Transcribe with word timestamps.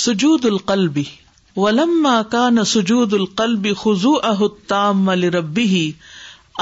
سجود 0.00 0.44
القلبی 0.48 1.02
ولم 1.56 2.06
سجود 2.68 3.12
القلبی 3.14 3.72
خزو 3.80 4.12
اہ 4.28 4.42
تام 4.68 5.10
ربی 5.34 5.90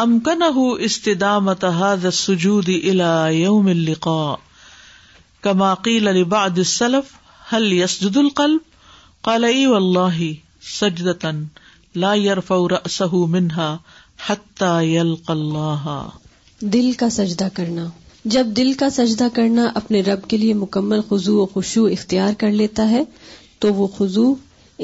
امکنہ 0.04 0.44
استدامت 0.86 1.64
اللقاء 1.64 4.34
کماقیل 5.42 6.08
علی 6.14 6.24
باد 6.34 6.58
سلف 6.72 7.12
حل 7.52 7.68
یسد 7.72 8.16
القلب 8.24 8.60
يرفع 12.16 12.60
اللہ 12.74 13.14
منها 13.14 13.38
منہا 13.38 14.82
يلقى 14.90 15.32
الله 15.32 15.96
دل 16.78 16.92
کا 17.04 17.08
سجدہ 17.20 17.48
کرنا 17.54 17.84
جب 18.32 18.46
دل 18.56 18.72
کا 18.78 18.88
سجدہ 18.92 19.26
کرنا 19.34 19.70
اپنے 19.74 20.00
رب 20.06 20.24
کے 20.28 20.36
لیے 20.36 20.54
مکمل 20.54 21.00
خزو 21.08 21.36
و 21.42 21.44
خوشو 21.52 21.84
اختیار 21.92 22.32
کر 22.38 22.50
لیتا 22.52 22.88
ہے 22.90 23.02
تو 23.60 23.72
وہ 23.74 23.86
خزو 23.96 24.32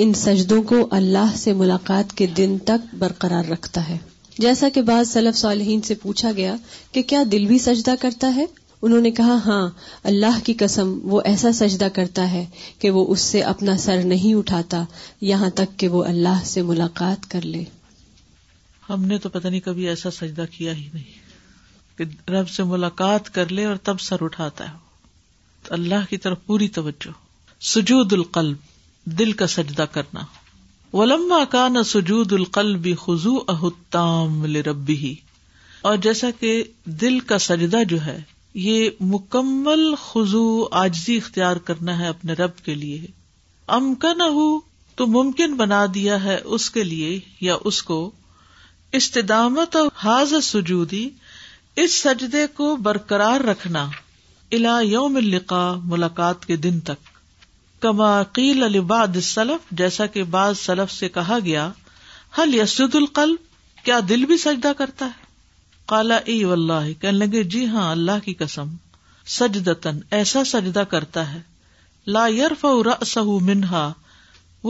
ان 0.04 0.12
سجدوں 0.24 0.62
کو 0.70 0.76
اللہ 0.96 1.34
سے 1.36 1.52
ملاقات 1.56 2.16
کے 2.16 2.26
دن 2.36 2.56
تک 2.66 2.94
برقرار 2.98 3.50
رکھتا 3.50 3.88
ہے 3.88 3.96
جیسا 4.38 4.68
کہ 4.74 4.82
بعض 4.88 5.10
سلف 5.12 5.36
صالحین 5.38 5.82
سے 5.82 5.94
پوچھا 6.02 6.30
گیا 6.36 6.54
کہ 6.92 7.02
کیا 7.12 7.22
دل 7.32 7.44
بھی 7.46 7.58
سجدہ 7.58 7.94
کرتا 8.00 8.34
ہے 8.36 8.44
انہوں 8.82 9.00
نے 9.00 9.10
کہا 9.20 9.36
ہاں 9.44 9.68
اللہ 10.10 10.38
کی 10.44 10.54
قسم 10.58 10.98
وہ 11.12 11.20
ایسا 11.24 11.52
سجدہ 11.60 11.88
کرتا 11.94 12.30
ہے 12.32 12.44
کہ 12.78 12.90
وہ 12.96 13.04
اس 13.12 13.20
سے 13.20 13.42
اپنا 13.52 13.76
سر 13.84 14.02
نہیں 14.04 14.34
اٹھاتا 14.38 14.82
یہاں 15.32 15.50
تک 15.60 15.78
کہ 15.78 15.88
وہ 15.96 16.04
اللہ 16.04 16.42
سے 16.52 16.62
ملاقات 16.72 17.30
کر 17.30 17.44
لے 17.44 17.62
ہم 18.90 19.04
نے 19.04 19.18
تو 19.18 19.28
پتہ 19.28 19.48
نہیں 19.48 19.60
کبھی 19.60 19.88
ایسا 19.88 20.10
سجدہ 20.20 20.44
کیا 20.56 20.72
ہی 20.76 20.88
نہیں 20.94 21.24
کہ 21.98 22.04
رب 22.30 22.48
سے 22.48 22.64
ملاقات 22.70 23.28
کر 23.34 23.52
لے 23.58 23.64
اور 23.64 23.76
تب 23.88 24.00
سر 24.06 24.22
اٹھاتا 24.24 24.64
ہے 24.70 24.76
تو 25.66 25.74
اللہ 25.74 26.04
کی 26.08 26.16
طرف 26.24 26.38
پوری 26.46 26.66
توجہ 26.78 27.12
سجود 27.74 28.12
القلب 28.12 28.74
دل 29.18 29.32
کا 29.40 29.46
سجدہ 29.56 29.84
کرنا 29.92 30.24
و 30.98 31.04
کان 31.50 31.76
کا 31.90 32.18
القلب 32.36 32.84
سجود 32.86 32.98
خزو 33.04 33.34
احتام 33.52 34.44
ربی 34.66 34.96
ہی 34.96 35.14
اور 35.88 35.96
جیسا 36.08 36.30
کہ 36.40 36.52
دل 37.02 37.18
کا 37.32 37.38
سجدہ 37.46 37.82
جو 37.88 38.04
ہے 38.04 38.18
یہ 38.68 38.88
مکمل 39.14 39.88
خزو 40.02 40.44
آجزی 40.84 41.16
اختیار 41.16 41.56
کرنا 41.70 41.98
ہے 41.98 42.08
اپنے 42.08 42.32
رب 42.42 42.58
کے 42.64 42.74
لیے 42.84 43.06
امکن 43.78 44.20
ہو 44.36 44.48
تو 44.96 45.06
ممکن 45.16 45.56
بنا 45.56 45.84
دیا 45.94 46.22
ہے 46.24 46.38
اس 46.58 46.70
کے 46.76 46.84
لیے 46.84 47.18
یا 47.48 47.56
اس 47.70 47.82
کو 47.90 47.98
استدامت 49.00 49.76
اور 49.76 49.88
حاضر 50.04 50.40
سجودی 50.50 51.08
اس 51.84 51.94
سجدے 52.02 52.44
کو 52.56 52.74
برقرار 52.84 53.40
رکھنا 53.48 53.86
الا 54.58 54.78
یوم 54.82 55.16
القا 55.16 55.58
ملاقات 55.86 56.44
کے 56.46 56.56
دن 56.66 56.78
تک 56.90 57.08
کما 57.82 58.12
قیل 58.38 58.62
الباد 58.64 59.16
جیسا 59.80 60.06
کہ 60.12 60.22
بعض 60.36 60.58
سلف 60.58 60.92
سے 60.92 61.08
کہا 61.16 61.36
گیا 61.44 61.68
حل 62.38 62.54
یسد 62.54 62.94
القل 63.00 63.34
کیا 63.84 63.98
دل 64.08 64.24
بھی 64.30 64.36
سجدہ 64.44 64.72
کرتا 64.78 65.06
ہے 65.06 65.24
کالا 65.88 66.16
ای 66.24 66.38
کہنے 66.44 67.10
لگے 67.16 67.42
جی 67.54 67.66
ہاں 67.74 67.90
اللہ 67.90 68.24
کی 68.24 68.34
کسم 68.44 68.68
سجدتن 69.38 69.98
ایسا 70.20 70.44
سجدہ 70.52 70.82
کرتا 70.90 71.32
ہے 71.32 71.40
لا 72.16 72.26
رأسہ 72.86 73.20
منہا 73.50 73.90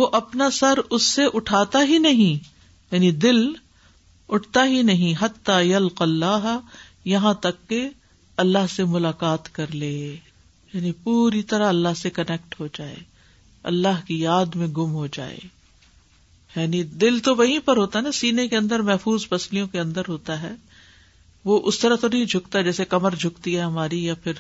وہ 0.01 0.09
اپنا 0.23 0.51
سر 0.59 0.81
اس 0.91 1.03
سے 1.13 1.25
اٹھاتا 1.35 1.83
ہی 1.89 1.99
نہیں 2.09 2.37
یعنی 2.95 3.11
دل 3.27 3.47
اٹھتا 4.37 4.65
ہی 4.67 4.83
نہیں 4.83 5.15
حتہ 5.25 5.61
یل 5.63 5.89
اللہ 6.01 6.47
یہاں 7.13 7.33
تک 7.47 7.69
کہ 7.69 7.89
اللہ 8.43 8.67
سے 8.71 8.85
ملاقات 8.95 9.53
کر 9.55 9.75
لے 9.83 9.89
یعنی 10.73 10.91
پوری 11.03 11.43
طرح 11.51 11.69
اللہ 11.69 11.95
سے 11.97 12.11
کنیکٹ 12.11 12.55
ہو 12.61 12.67
جائے 12.79 12.97
اللہ 13.73 14.01
کی 14.07 14.19
یاد 14.21 14.55
میں 14.63 14.67
گم 14.77 14.93
ہو 14.95 15.07
جائے 15.13 15.37
یعنی 16.57 16.83
دل 17.05 17.19
تو 17.25 17.35
وہیں 17.37 17.59
پر 17.65 17.77
ہوتا 17.77 18.01
نا 18.01 18.11
سینے 18.21 18.47
کے 18.49 18.57
اندر 18.57 18.81
محفوظ 18.91 19.29
پسلیوں 19.29 19.67
کے 19.69 19.81
اندر 19.81 20.09
ہوتا 20.09 20.41
ہے 20.43 20.53
وہ 21.45 21.61
اس 21.71 21.79
طرح 21.79 21.97
تو 22.01 22.09
نہیں 22.13 22.25
جھکتا 22.25 22.61
جیسے 22.69 22.85
کمر 22.95 23.15
جھکتی 23.21 23.57
ہے 23.57 23.63
ہماری 23.63 24.05
یا 24.05 24.15
پھر 24.23 24.39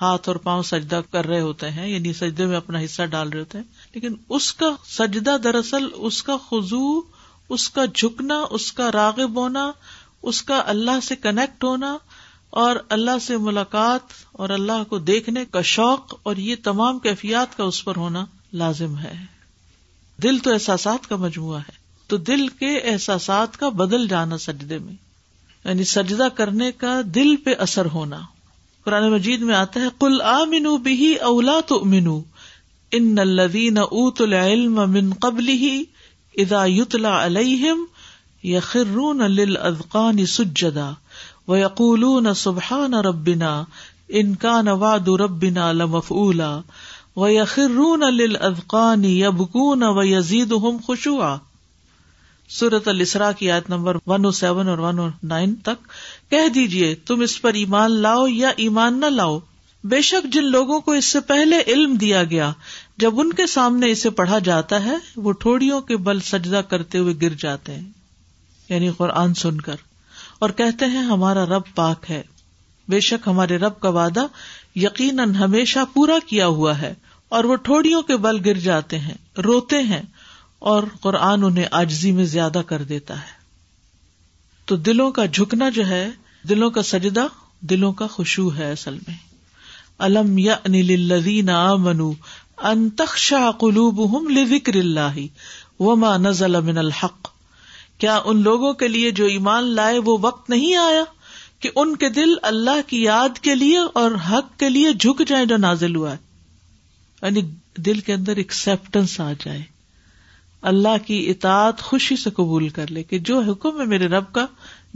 ہاتھ 0.00 0.28
اور 0.28 0.36
پاؤں 0.44 0.62
سجدہ 0.72 1.00
کر 1.12 1.26
رہے 1.26 1.40
ہوتے 1.40 1.70
ہیں 1.78 1.88
یعنی 1.88 2.12
سجدے 2.22 2.46
میں 2.52 2.56
اپنا 2.56 2.80
حصہ 2.84 3.04
ڈال 3.14 3.28
رہے 3.30 3.40
ہوتے 3.40 3.58
ہیں 3.58 3.64
لیکن 3.94 4.14
اس 4.38 4.52
کا 4.62 4.74
سجدہ 4.96 5.36
دراصل 5.44 5.88
اس 6.10 6.22
کا 6.28 6.36
خزو 6.50 6.84
اس 7.56 7.68
کا 7.76 7.84
جھکنا 7.94 8.42
اس 8.58 8.72
کا 8.72 8.90
راغب 8.92 9.38
ہونا 9.40 9.70
اس 10.28 10.42
کا 10.48 10.60
اللہ 10.68 10.98
سے 11.02 11.16
کنیکٹ 11.22 11.64
ہونا 11.64 11.96
اور 12.62 12.76
اللہ 12.96 13.18
سے 13.26 13.36
ملاقات 13.44 14.12
اور 14.44 14.48
اللہ 14.56 14.82
کو 14.88 14.98
دیکھنے 15.10 15.44
کا 15.50 15.60
شوق 15.74 16.14
اور 16.28 16.36
یہ 16.48 16.56
تمام 16.64 16.98
کیفیات 17.06 17.56
کا 17.56 17.64
اس 17.64 17.84
پر 17.84 17.96
ہونا 17.96 18.24
لازم 18.62 18.98
ہے 18.98 19.12
دل 20.22 20.38
تو 20.44 20.52
احساسات 20.52 21.08
کا 21.08 21.16
مجموعہ 21.16 21.58
ہے 21.68 21.78
تو 22.08 22.16
دل 22.30 22.46
کے 22.58 22.76
احساسات 22.92 23.56
کا 23.56 23.68
بدل 23.82 24.06
جانا 24.08 24.38
سجدے 24.44 24.78
میں 24.78 24.94
یعنی 25.64 25.84
سجدہ 25.84 26.28
کرنے 26.34 26.70
کا 26.78 27.00
دل 27.14 27.34
پہ 27.44 27.54
اثر 27.66 27.86
ہونا 27.94 28.20
قرآن 28.84 29.10
مجید 29.12 29.42
میں 29.48 29.54
آتا 29.54 29.80
ہے 29.80 29.86
کل 30.00 30.20
آ 30.24 30.38
منو 30.50 30.76
بھی 30.84 31.14
اولا 31.30 31.58
تو 31.68 31.80
منو 31.94 32.20
ان 32.98 33.18
الدین 33.22 33.78
اوت 33.78 34.20
العلم 34.20 34.80
من 34.90 35.12
قبل 35.22 35.48
ہی 35.48 35.76
ادا 35.80 36.62
ادایتلا 36.62 37.24
علیہم 37.24 37.84
یخرون 38.48 39.20
نہ 39.48 40.24
سجدا 40.28 40.90
و 41.48 42.26
سبحان 42.42 42.94
ربنا 43.06 43.48
ان 44.20 44.34
ربینا 44.44 44.72
وعد 44.82 45.08
ربنا 45.22 45.70
لمفعولا 45.72 46.52
یخ 47.30 47.54
خر 47.54 48.02
ازقان 48.48 49.04
وم 50.50 50.78
خوشوا 50.86 51.36
سورت 52.60 52.88
السرا 52.88 53.30
کی 53.38 53.46
یاد 53.46 53.68
number 53.70 53.96
one 54.12 54.24
O 54.24 54.30
seven 54.40 54.68
one 54.86 54.98
O 55.00 55.08
nine 55.32 55.54
تک 55.68 55.84
کہہ 56.30 56.48
دیجیے 56.54 56.94
تم 57.06 57.20
اس 57.28 57.40
پر 57.42 57.54
ایمان 57.64 58.00
لاؤ 58.02 58.26
یا 58.26 58.50
ایمان 58.64 58.98
نہ 59.00 59.06
لاؤ 59.20 59.38
بے 59.90 60.00
شک 60.12 60.32
جن 60.32 60.50
لوگوں 60.50 60.80
کو 60.88 60.92
اس 61.02 61.12
سے 61.12 61.20
پہلے 61.34 61.58
علم 61.74 61.94
دیا 62.00 62.24
گیا 62.30 62.50
جب 63.04 63.20
ان 63.20 63.32
کے 63.42 63.46
سامنے 63.60 63.90
اسے 63.90 64.10
پڑھا 64.22 64.38
جاتا 64.50 64.84
ہے 64.84 64.96
وہ 65.26 65.32
ٹھوڑیوں 65.44 65.80
کے 65.90 65.96
بل 66.08 66.20
سجدہ 66.32 66.60
کرتے 66.70 66.98
ہوئے 66.98 67.14
گر 67.22 67.34
جاتے 67.44 67.74
ہیں 67.76 67.88
یعنی 68.70 68.90
قرآن 68.96 69.34
سن 69.42 69.60
کر 69.66 69.82
اور 70.44 70.50
کہتے 70.58 70.86
ہیں 70.94 71.02
ہمارا 71.12 71.44
رب 71.56 71.74
پاک 71.74 72.10
ہے 72.10 72.22
بے 72.92 73.00
شک 73.08 73.26
ہمارے 73.28 73.56
رب 73.58 73.78
کا 73.80 73.88
وعدہ 73.98 74.26
یقیناً 74.84 75.34
ہمیشہ 75.34 75.84
پورا 75.92 76.18
کیا 76.26 76.46
ہوا 76.58 76.80
ہے 76.80 76.92
اور 77.36 77.44
وہ 77.50 77.56
ٹھوڑیوں 77.68 78.02
کے 78.10 78.16
بل 78.26 78.38
گر 78.44 78.58
جاتے 78.68 78.98
ہیں 78.98 79.14
روتے 79.44 79.80
ہیں 79.90 80.02
اور 80.72 80.82
قرآن 81.00 81.44
انہیں 81.44 81.66
آجزی 81.80 82.12
میں 82.12 82.24
زیادہ 82.34 82.62
کر 82.66 82.82
دیتا 82.88 83.14
ہے 83.20 83.38
تو 84.70 84.76
دلوں 84.88 85.10
کا 85.18 85.24
جھکنا 85.26 85.68
جو 85.76 85.86
ہے 85.88 86.06
دلوں 86.48 86.70
کا 86.70 86.82
سجدہ 86.90 87.26
دلوں 87.70 87.92
کا 88.00 88.06
خوشو 88.16 88.48
ہے 88.56 88.70
اصل 88.72 88.98
میں 89.06 89.16
الم 90.06 90.36
یا 90.38 90.56
منو 91.86 92.10
انتخلوب 92.70 94.00
لکر 94.30 94.76
اللہ 94.76 95.18
وما 95.84 96.16
نز 96.26 96.42
المن 96.42 96.78
الحق 96.78 97.29
کیا 98.00 98.18
ان 98.32 98.42
لوگوں 98.42 98.72
کے 98.82 98.88
لیے 98.88 99.10
جو 99.20 99.24
ایمان 99.38 99.64
لائے 99.78 99.98
وہ 100.04 100.16
وقت 100.20 100.50
نہیں 100.50 100.76
آیا 100.82 101.02
کہ 101.64 101.70
ان 101.82 101.94
کے 102.02 102.08
دل 102.18 102.34
اللہ 102.50 102.80
کی 102.88 103.02
یاد 103.02 103.38
کے 103.48 103.54
لیے 103.54 103.78
اور 104.02 104.12
حق 104.30 104.58
کے 104.60 104.68
لیے 104.68 104.92
جھک 105.00 105.22
جائیں 105.28 105.44
جو 105.50 105.56
نازل 105.66 105.96
ہوا 105.96 106.12
ہے 106.12 106.16
یعنی 107.22 107.40
دل 107.88 108.00
کے 108.06 108.12
اندر 108.14 108.36
ایکسپٹینس 108.42 109.18
آ 109.20 109.30
جائے 109.44 109.60
اللہ 110.70 110.96
کی 111.06 111.18
اطاعت 111.30 111.82
خوشی 111.88 112.16
سے 112.22 112.30
قبول 112.38 112.68
کر 112.78 112.90
لے 112.96 113.02
کہ 113.10 113.18
جو 113.28 113.38
حکم 113.50 113.80
ہے 113.80 113.84
میرے 113.92 114.08
رب 114.16 114.32
کا 114.32 114.46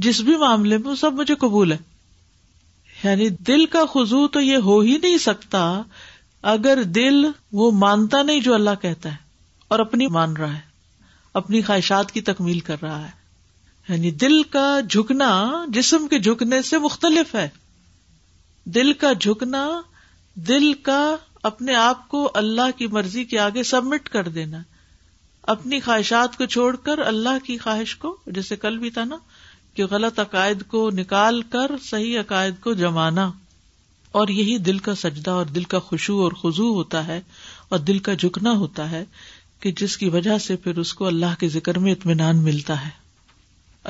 جس 0.06 0.20
بھی 0.30 0.36
معاملے 0.38 0.78
میں 0.78 0.90
وہ 0.90 0.94
سب 1.04 1.12
مجھے 1.20 1.34
قبول 1.44 1.72
ہے 1.72 1.76
یعنی 3.02 3.28
دل 3.50 3.64
کا 3.76 3.84
خزو 3.94 4.26
تو 4.36 4.40
یہ 4.40 4.66
ہو 4.70 4.78
ہی 4.80 4.96
نہیں 5.02 5.18
سکتا 5.28 5.62
اگر 6.54 6.82
دل 7.00 7.24
وہ 7.60 7.70
مانتا 7.84 8.22
نہیں 8.22 8.40
جو 8.48 8.54
اللہ 8.54 8.80
کہتا 8.82 9.10
ہے 9.12 9.16
اور 9.74 9.78
اپنی 9.86 10.06
مان 10.18 10.36
رہا 10.36 10.52
ہے 10.54 10.72
اپنی 11.40 11.60
خواہشات 11.66 12.12
کی 12.12 12.20
تکمیل 12.28 12.58
کر 12.68 12.76
رہا 12.82 13.00
ہے 13.04 13.10
یعنی 13.88 14.10
دل 14.24 14.42
کا 14.50 14.66
جھکنا 14.88 15.30
جسم 15.74 16.06
کے 16.10 16.18
جھکنے 16.18 16.60
سے 16.68 16.78
مختلف 16.84 17.34
ہے 17.34 17.48
دل 18.74 18.92
کا 19.00 19.12
جھکنا 19.20 19.66
دل 20.48 20.72
کا 20.82 21.00
اپنے 21.50 21.74
آپ 21.76 22.06
کو 22.08 22.28
اللہ 22.42 22.70
کی 22.76 22.86
مرضی 22.92 23.24
کے 23.32 23.38
آگے 23.38 23.62
سبمٹ 23.72 24.08
کر 24.08 24.28
دینا 24.38 24.58
اپنی 25.56 25.80
خواہشات 25.84 26.36
کو 26.38 26.46
چھوڑ 26.54 26.74
کر 26.84 26.98
اللہ 27.06 27.44
کی 27.46 27.56
خواہش 27.64 27.96
کو 28.04 28.16
جیسے 28.36 28.56
کل 28.56 28.78
بھی 28.84 28.90
تھا 28.90 29.04
نا 29.04 29.16
کہ 29.76 29.84
غلط 29.90 30.18
عقائد 30.20 30.62
کو 30.68 30.88
نکال 30.96 31.42
کر 31.52 31.70
صحیح 31.90 32.18
عقائد 32.20 32.60
کو 32.62 32.72
جمانا 32.82 33.30
اور 34.20 34.28
یہی 34.28 34.56
دل 34.66 34.78
کا 34.86 34.94
سجدہ 34.94 35.30
اور 35.30 35.46
دل 35.54 35.64
کا 35.74 35.78
خوشو 35.88 36.20
اور 36.22 36.32
خزو 36.42 36.72
ہوتا 36.74 37.06
ہے 37.06 37.20
اور 37.70 37.78
دل 37.88 37.98
کا 38.08 38.14
جھکنا 38.24 38.52
ہوتا 38.58 38.90
ہے 38.90 39.04
کہ 39.64 39.70
جس 39.80 39.96
کی 39.96 40.08
وجہ 40.14 40.36
سے 40.44 40.54
پھر 40.64 40.78
اس 40.78 40.92
کو 40.94 41.06
اللہ 41.06 41.34
کے 41.40 41.48
ذکر 41.48 41.78
میں 41.84 41.92
اطمینان 41.92 42.42
ملتا 42.44 42.74
ہے 42.84 42.88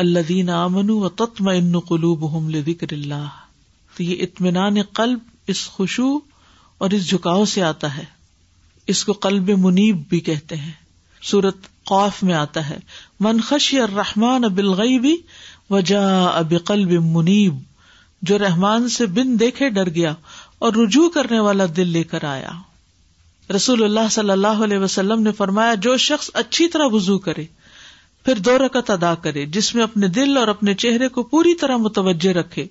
اللہ 0.03 0.19
دین 0.29 0.51
آمن 0.57 0.91
و 0.91 1.09
تتم 1.23 1.49
ان 1.49 1.79
قلوب 1.89 2.27
ہم 2.37 2.51
ذکر 2.67 2.93
اللہ 2.95 3.29
تو 3.97 4.03
یہ 4.03 4.23
اطمینان 4.27 4.81
قلب 4.99 5.51
اس 5.55 5.65
خوشو 5.79 6.07
اور 6.85 6.91
اس 6.99 7.09
جھکاؤ 7.11 7.45
سے 7.55 7.63
آتا 7.71 7.97
ہے 7.97 8.05
اس 8.95 9.05
کو 9.05 9.13
قلب 9.27 9.51
منیب 9.65 10.03
بھی 10.09 10.21
کہتے 10.29 10.57
ہیں 10.57 10.71
سورت 11.31 11.67
قوف 11.93 12.23
میں 12.29 12.35
آتا 12.43 12.69
ہے 12.69 12.79
من 13.29 13.41
خشی 13.49 13.79
الرحمن 13.87 14.49
بالغیبی 14.61 15.17
وجا 15.71 16.05
اب 16.39 16.55
قلب 16.67 16.93
منیب 17.17 17.59
جو 18.31 18.39
رحمان 18.45 18.89
سے 18.99 19.07
بن 19.19 19.39
دیکھے 19.41 19.69
ڈر 19.81 19.91
گیا 19.95 20.15
اور 20.65 20.73
رجوع 20.83 21.09
کرنے 21.15 21.41
والا 21.49 21.65
دل 21.77 21.89
لے 21.99 22.03
کر 22.15 22.25
آیا 22.37 22.53
رسول 23.53 23.83
اللہ 23.85 24.09
صلی 24.11 24.31
اللہ 24.31 24.63
علیہ 24.65 24.79
وسلم 24.79 25.23
نے 25.23 25.33
فرمایا 25.39 25.75
جو 25.87 25.97
شخص 26.07 26.31
اچھی 26.43 26.69
طرح 26.73 26.87
وزو 26.93 27.19
کرے 27.27 27.45
پھر 28.25 28.39
دو 28.45 28.57
رکت 28.59 28.91
ادا 28.91 29.15
کرے 29.23 29.45
جس 29.57 29.75
میں 29.75 29.83
اپنے 29.83 30.09
دل 30.09 30.37
اور 30.39 30.49
اپنے 30.49 30.75
چہرے 30.85 31.09
کو 31.17 31.23
پوری 31.33 31.55
طرح 31.61 31.77
متوجہ 31.81 32.33
رکھے 32.39 32.67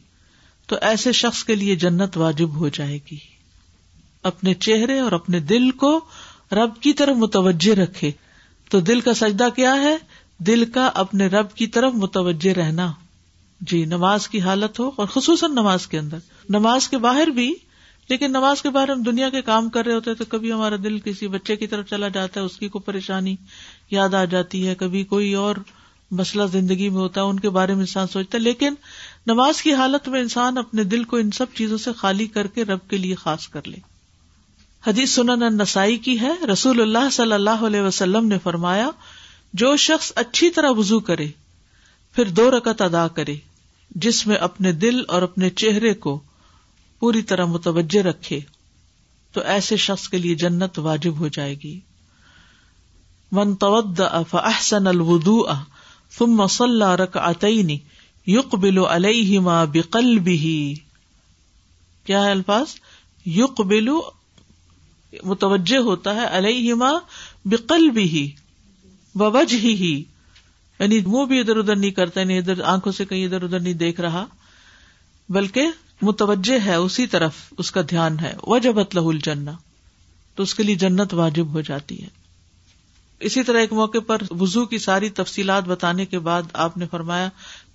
تو 0.68 0.76
ایسے 0.90 1.12
شخص 1.12 1.44
کے 1.44 1.56
لیے 1.56 1.76
جنت 1.76 2.18
واجب 2.18 2.56
ہو 2.60 2.68
جائے 2.74 2.98
گی 3.12 3.18
اپنے 4.32 4.54
چہرے 4.54 5.00
اور 5.00 5.12
اپنے 5.12 5.40
دل 5.54 5.70
کو 5.84 6.00
رب 6.52 6.82
کی 6.82 6.94
طرف 7.02 7.16
متوجہ 7.18 7.80
رکھے 7.80 8.12
تو 8.72 8.80
دل 8.90 9.02
کا 9.08 9.14
سجدہ 9.14 9.48
کیا 9.56 9.74
ہے 9.82 9.96
دل 10.48 10.66
کا 10.74 10.90
اپنے 11.04 11.26
رب 11.34 11.54
کی 11.56 11.68
طرف 11.78 11.94
متوجہ 11.96 12.54
رہنا 12.60 12.92
جی 13.72 13.84
نماز 13.86 14.28
کی 14.28 14.40
حالت 14.42 14.80
ہو 14.80 14.90
اور 14.96 15.08
خصوصاً 15.14 15.52
نماز 15.56 15.88
کے 15.88 15.98
اندر 16.00 16.18
نماز 16.54 16.88
کے 16.90 16.98
باہر 17.08 17.28
بھی 17.36 17.54
لیکن 18.10 18.32
نماز 18.32 18.62
کے 18.62 18.70
بارے 18.70 18.92
میں 18.92 18.96
ہم 18.96 19.04
دنیا 19.04 19.30
کے 19.30 19.42
کام 19.42 19.70
کر 19.76 19.86
رہے 19.86 19.94
ہوتے 19.94 20.10
ہیں 20.12 20.18
تو 20.18 20.26
کبھی 20.30 20.52
ہمارا 20.52 20.76
دل 20.84 21.00
کسی 21.06 21.28
بچے 21.36 21.56
کی 21.56 21.68
طرف 21.68 21.90
چلا 21.90 22.08
جاتا 22.18 22.40
ہے 22.40 22.46
اس 22.46 22.58
کی 22.60 22.68
کوئی 22.70 22.84
پریشانی 22.86 23.36
یاد 23.92 24.14
آ 24.14 24.24
جاتی 24.34 24.68
ہے 24.68 24.74
کبھی 24.80 25.04
کوئی 25.14 25.34
اور 25.44 25.56
مسئلہ 26.20 26.44
زندگی 26.52 26.90
میں 26.90 27.00
ہوتا 27.02 27.22
ہے 27.22 27.26
ان 27.30 27.40
کے 27.40 27.50
بارے 27.58 27.74
میں 27.74 27.80
انسان 27.82 28.08
سوچتا 28.08 28.38
ہے 28.38 28.42
لیکن 28.44 28.74
نماز 29.28 29.62
کی 29.62 29.74
حالت 29.76 30.08
میں 30.10 30.22
انسان 30.22 30.58
اپنے 30.58 30.84
دل 30.94 31.04
کو 31.14 31.18
ان 31.18 31.32
سب 31.38 31.54
چیزوں 31.58 31.78
سے 31.86 31.94
خالی 31.98 32.28
کر 32.36 32.48
کے 32.58 32.66
رب 32.66 32.88
کے 32.90 32.98
لیے 32.98 33.16
خاص 33.24 33.48
کر 33.56 33.68
لے 33.68 33.78
حدیث 34.88 35.14
سنن 35.16 35.58
نسائی 35.58 35.98
کی 36.08 36.20
ہے 36.22 36.32
رسول 36.52 36.82
اللہ 36.82 37.10
صلی 37.12 37.34
اللہ 37.34 37.62
علیہ 37.68 37.82
وسلم 37.82 38.28
نے 38.28 38.38
فرمایا 38.44 38.90
جو 39.62 39.76
شخص 39.86 40.12
اچھی 40.26 40.50
طرح 40.58 40.72
وزو 40.78 41.00
کرے 41.10 41.28
پھر 42.16 42.30
دو 42.40 42.50
رکت 42.58 42.82
ادا 42.82 43.08
کرے 43.20 43.36
جس 44.06 44.26
میں 44.28 44.36
اپنے 44.50 44.72
دل 44.84 45.02
اور 45.16 45.22
اپنے 45.22 45.50
چہرے 45.64 45.94
کو 46.06 46.20
پوری 47.04 47.22
طرح 47.30 47.46
متوجہ 47.54 48.02
رکھے 48.06 48.40
تو 49.34 49.42
ایسے 49.54 49.76
شخص 49.86 50.08
کے 50.10 50.18
لیے 50.18 50.36
جنت 50.44 50.78
واجب 50.86 51.18
ہو 51.20 51.28
جائے 51.38 51.56
گی 51.64 51.80
منتح 53.40 54.06
فاحسن 54.30 54.88
الوضوء 54.88 55.54
ثم 56.18 56.42
یق 58.36 58.56
بلو 58.66 58.86
علیہ 58.94 59.40
بکل 59.74 60.18
بھی 60.30 60.40
کیا 62.06 62.24
ہے 62.26 62.32
الفاظ 62.32 62.76
یق 63.42 63.62
بلو 63.74 64.00
متوجہ 65.34 65.80
ہوتا 65.90 66.16
ہے 66.22 66.28
علیہ 66.38 66.74
بقلبه 66.84 67.60
بکل 69.16 69.60
بھی 69.60 69.74
ہی 69.86 69.94
یعنی 69.94 71.00
منہ 71.08 71.26
بھی 71.34 71.40
ادھر 71.40 71.58
ادھر 71.66 71.76
نہیں 71.86 71.98
کرتا 72.02 72.22
یعنی 72.22 72.38
ادھر 72.44 72.64
آنکھوں 72.78 72.92
سے 73.02 73.06
کہیں 73.14 73.26
ادھر 73.26 73.44
ادھر 73.50 73.60
نہیں 73.60 73.82
دیکھ 73.88 74.02
رہا 74.08 74.26
بلکہ 75.40 75.83
متوجہ 76.06 76.60
ہے 76.66 76.76
اسی 76.88 77.06
طرف 77.14 77.36
اس 77.64 77.72
کا 77.72 77.82
دھیان 77.90 78.20
ہے 78.20 78.34
وہ 78.54 78.60
جب 78.68 78.80
اطلاح 78.80 79.56
تو 80.36 80.44
اس 80.44 80.54
کے 80.56 80.64
لیے 80.64 80.76
جنت 80.84 81.14
واجب 81.14 81.50
ہو 81.54 81.62
جاتی 81.66 82.02
ہے 82.04 82.22
اسی 83.30 83.42
طرح 83.48 83.60
ایک 83.64 83.74
موقع 83.80 83.98
پر 84.08 84.22
وزو 84.40 84.66
کی 84.72 84.78
ساری 84.86 85.10
تفصیلات 85.20 85.66
بتانے 85.74 86.06
کے 86.14 86.20
بعد 86.30 86.50
آپ 86.64 86.78
نے 86.78 86.86
فرمایا 86.92 87.28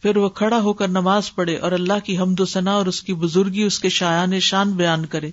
پھر 0.03 0.17
وہ 0.23 0.29
کھڑا 0.41 0.59
ہو 0.65 0.73
کر 0.81 0.89
نماز 0.89 1.35
پڑھے 1.35 1.57
اور 1.67 1.73
اللہ 1.77 2.03
کی 2.07 2.17
حمد 2.19 2.41
و 2.41 2.45
ثنا 2.55 2.73
اور 2.81 2.87
اس 2.93 3.01
کی 3.03 3.15
بزرگی 3.27 3.63
اس 3.63 3.79
کے 3.85 3.89
شایان 3.99 4.39
شان 4.49 4.73
بیان 4.81 5.07
کرے 5.15 5.31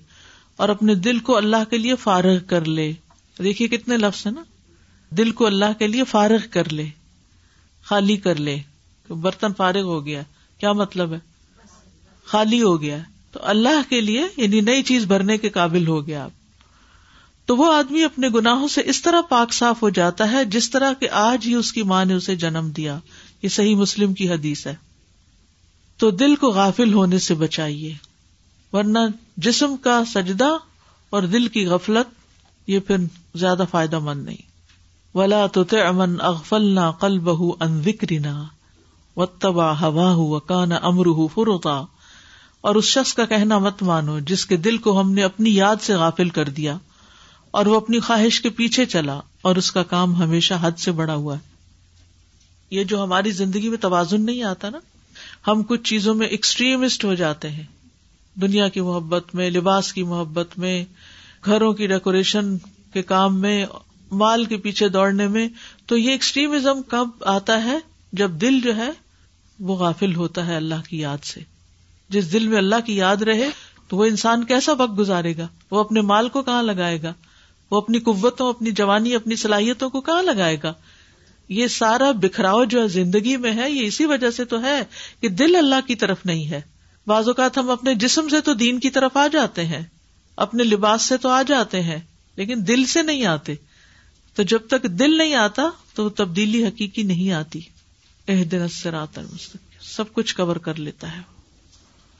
اور 0.64 0.70
اپنے 0.76 0.96
دل 1.08 1.20
کو 1.30 1.38
اللہ 1.38 1.64
کے 1.70 1.78
لیے 1.78 1.96
فارغ 2.04 2.38
کر 2.54 2.66
لے 2.80 2.92
دیکھیے 3.44 3.68
کتنے 3.78 3.98
لفظ 3.98 4.26
ہیں 4.28 4.34
نا 4.34 4.44
دل 5.18 5.32
کو 5.40 5.46
اللہ 5.46 5.74
کے 5.80 5.88
لیے 5.88 6.04
فارغ 6.12 6.48
کر 6.52 6.72
لے 6.74 6.86
خالی 7.90 8.16
کر 8.28 8.36
لے 8.50 8.58
برتن 9.28 9.54
فارغ 9.58 9.92
ہو 9.94 10.06
گیا 10.06 10.22
کیا 10.60 10.74
مطلب 10.84 11.14
ہے 11.14 11.20
خالی 12.32 12.62
ہو 12.62 12.80
گیا 12.82 12.98
تو 13.32 13.40
اللہ 13.54 13.82
کے 13.90 14.00
لیے 14.02 14.22
یعنی 14.38 14.62
نئی 14.72 14.84
چیز 14.84 15.04
بھرنے 15.08 15.38
کے 15.38 15.50
قابل 15.60 15.88
ہو 15.88 16.06
گیا 16.08 16.24
آپ 16.24 16.44
تو 17.48 17.56
وہ 17.58 17.72
آدمی 17.74 18.04
اپنے 18.04 18.30
گناہوں 18.36 18.68
سے 18.76 18.82
اس 18.94 19.02
طرح 19.02 19.22
پاک 19.30 19.52
صاف 19.54 19.82
ہو 19.84 19.90
جاتا 19.98 20.32
ہے 20.32 20.44
جس 20.56 20.70
طرح 20.72 20.94
کہ 21.00 21.10
آج 21.24 21.48
ہی 21.48 21.54
اس 21.56 21.72
کی 21.74 21.84
ماں 21.92 22.04
نے 22.06 22.14
اسے 22.14 22.36
جنم 22.44 22.70
دیا 22.78 22.98
یہ 23.44 23.50
صحیح 23.58 23.76
مسلم 23.82 24.14
کی 24.22 24.30
حدیث 24.30 24.66
ہے 24.68 24.76
تو 26.00 26.10
دل 26.24 26.36
کو 26.36 26.50
غافل 26.52 26.94
ہونے 26.94 27.20
سے 27.26 27.34
بچائیے 27.44 27.94
ورنہ 28.74 29.00
جسم 29.48 29.76
کا 29.84 30.02
سجدہ 30.14 30.50
اور 31.16 31.24
دل 31.36 31.48
کی 31.54 31.66
غفلت 31.68 32.14
یہ 32.70 32.80
پھر 32.88 33.04
زیادہ 33.40 33.66
فائدہ 33.72 34.00
مند 34.08 34.26
نہیں 34.26 34.44
ولا 35.18 35.46
تو 35.58 35.62
اغفل 35.74 36.18
اغفلنا 36.28 36.90
کل 37.02 37.18
بہ 37.28 37.36
ان 37.52 37.68
انکرینا 37.86 38.34
و 39.18 39.26
تبا 39.46 39.72
ہوا 39.82 40.12
ہو 40.14 40.36
امر 40.82 41.08
فروتا 41.34 41.82
اور 42.70 42.76
اس 42.76 42.86
شخص 42.98 43.14
کا 43.14 43.26
کہنا 43.32 43.58
مت 43.64 43.82
مانو 43.88 44.18
جس 44.30 44.46
کے 44.52 44.58
دل 44.68 44.78
کو 44.86 45.00
ہم 45.00 45.12
نے 45.14 45.24
اپنی 45.24 45.54
یاد 45.56 45.82
سے 45.88 45.96
غافل 45.96 46.30
کر 46.38 46.48
دیا 46.60 46.76
اور 47.60 47.66
وہ 47.72 47.76
اپنی 47.78 48.00
خواہش 48.08 48.40
کے 48.42 48.50
پیچھے 48.60 48.86
چلا 48.94 49.20
اور 49.50 49.56
اس 49.62 49.72
کا 49.72 49.84
کام 49.92 50.16
ہمیشہ 50.22 50.54
حد 50.62 50.80
سے 50.86 50.92
بڑا 51.04 51.16
ہوا 51.16 51.36
ہے 51.36 52.74
یہ 52.76 52.84
جو 52.94 53.04
ہماری 53.04 53.32
زندگی 53.42 53.70
میں 53.70 53.78
توازن 53.86 54.26
نہیں 54.32 54.42
آتا 54.54 54.70
نا 54.70 54.80
ہم 55.52 55.62
کچھ 55.70 55.82
چیزوں 55.90 56.16
میں 56.22 56.28
ایکسٹریمسٹ 56.38 57.06
ہو 57.06 57.14
جاتے 57.22 57.50
ہیں 57.60 57.64
دنیا 58.42 58.68
کی 58.78 58.82
محبت 58.90 59.34
میں 59.36 59.50
لباس 59.52 59.94
کی 59.94 60.04
محبت 60.16 60.58
میں 60.66 60.76
گھروں 61.46 61.72
کی 61.82 61.88
ڈیکوریشن 61.96 62.56
کے 62.94 63.02
کام 63.16 63.40
میں 63.42 63.66
مال 64.24 64.46
کے 64.54 64.58
پیچھے 64.68 64.90
دوڑنے 65.00 65.28
میں 65.38 65.48
تو 65.88 65.98
یہ 65.98 66.12
ایکسٹریمزم 66.12 66.82
کب 66.96 67.24
آتا 67.40 67.64
ہے 67.64 67.78
جب 68.24 68.42
دل 68.46 68.60
جو 68.70 68.76
ہے 68.78 68.92
وہ 69.68 69.76
غافل 69.86 70.16
ہوتا 70.16 70.48
ہے 70.48 70.56
اللہ 70.64 70.88
کی 70.90 71.00
یاد 71.02 71.24
سے 71.34 71.42
جس 72.14 72.32
دل 72.34 72.48
میں 72.48 72.58
اللہ 72.58 72.86
کی 72.86 72.96
یاد 72.96 73.22
رہے 73.30 73.50
تو 73.90 73.98
وہ 73.98 74.06
انسان 74.06 74.44
کیسا 74.46 74.74
وقت 74.78 74.98
گزارے 74.98 75.34
گا 75.38 75.48
وہ 75.72 75.80
اپنے 75.80 76.02
مال 76.12 76.30
کو 76.30 76.42
کہاں 76.44 76.62
لگائے 76.64 77.02
گا 77.02 77.14
وہ 77.72 77.78
اپنی 77.82 78.00
قوتوں 78.06 78.50
اپنی 78.50 78.72
جوانی 78.80 79.16
اپنی 79.16 79.36
صلاحیتوں 79.36 79.90
کو 79.90 80.02
کہاں 80.10 80.22
لگائے 80.24 80.58
گا 80.64 80.74
یہ 81.58 81.68
سارا 81.68 82.10
بکھراؤ 82.22 82.64
جو 82.74 82.88
زندگی 82.88 83.36
میں 83.38 83.52
ہے 83.56 83.70
یہ 83.72 83.86
اسی 83.88 84.06
وجہ 84.06 84.30
سے 84.36 84.46
تو 84.54 84.62
ہے 84.62 84.80
کہ 85.22 85.28
دل 85.42 85.56
اللہ 85.56 85.88
کی 85.88 85.96
طرف 86.04 86.26
نہیں 86.26 86.50
ہے 86.52 86.62
بعض 87.08 87.28
اوقات 87.28 87.58
ہم 87.58 87.70
اپنے 87.70 87.94
جسم 88.06 88.30
سے 88.30 88.42
تو 88.46 88.54
دین 88.62 88.80
کی 88.86 88.90
طرف 88.90 89.18
آ 89.18 89.26
جاتے 89.34 89.66
ہیں 89.66 89.82
اپنے 90.46 90.64
لباس 90.64 91.02
سے 91.10 91.18
تو 91.26 91.30
آ 91.30 91.42
جاتے 91.48 91.82
ہیں 91.84 92.00
لیکن 92.38 92.64
دل 92.68 92.86
سے 92.94 93.02
نہیں 93.04 93.26
آتے 93.26 93.56
تو 94.36 94.44
جب 94.44 94.66
تک 94.70 94.84
دل 95.00 95.18
نہیں 95.18 95.36
آتا 95.44 95.70
تو 95.96 96.06
وہ 96.06 96.10
تبدیلی 96.16 96.66
حقیقی 96.66 97.04
نہیں 97.14 97.32
آتی 97.34 97.60
اح 98.28 98.44
دن 98.52 98.68
سے 98.82 98.92
سب 99.96 100.14
کچھ 100.14 100.36
کور 100.36 100.56
کر 100.66 100.80
لیتا 100.80 101.16
ہے 101.18 101.22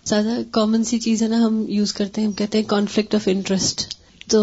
زیادہ 0.10 0.34
کامن 0.54 0.84
سی 0.84 0.98
چیز 1.06 1.22
ہے 1.24 1.28
نا 1.28 1.38
ہم 1.46 1.64
یوز 1.76 1.94
کرتے 1.94 2.22
ہیں 2.22 2.28
ہم 2.28 2.34
کہتے 2.42 2.58
ہیں 2.58 2.66
کانفلکٹ 2.70 3.16
آف 3.16 3.28
انٹرسٹ 3.32 3.82
تو 4.32 4.42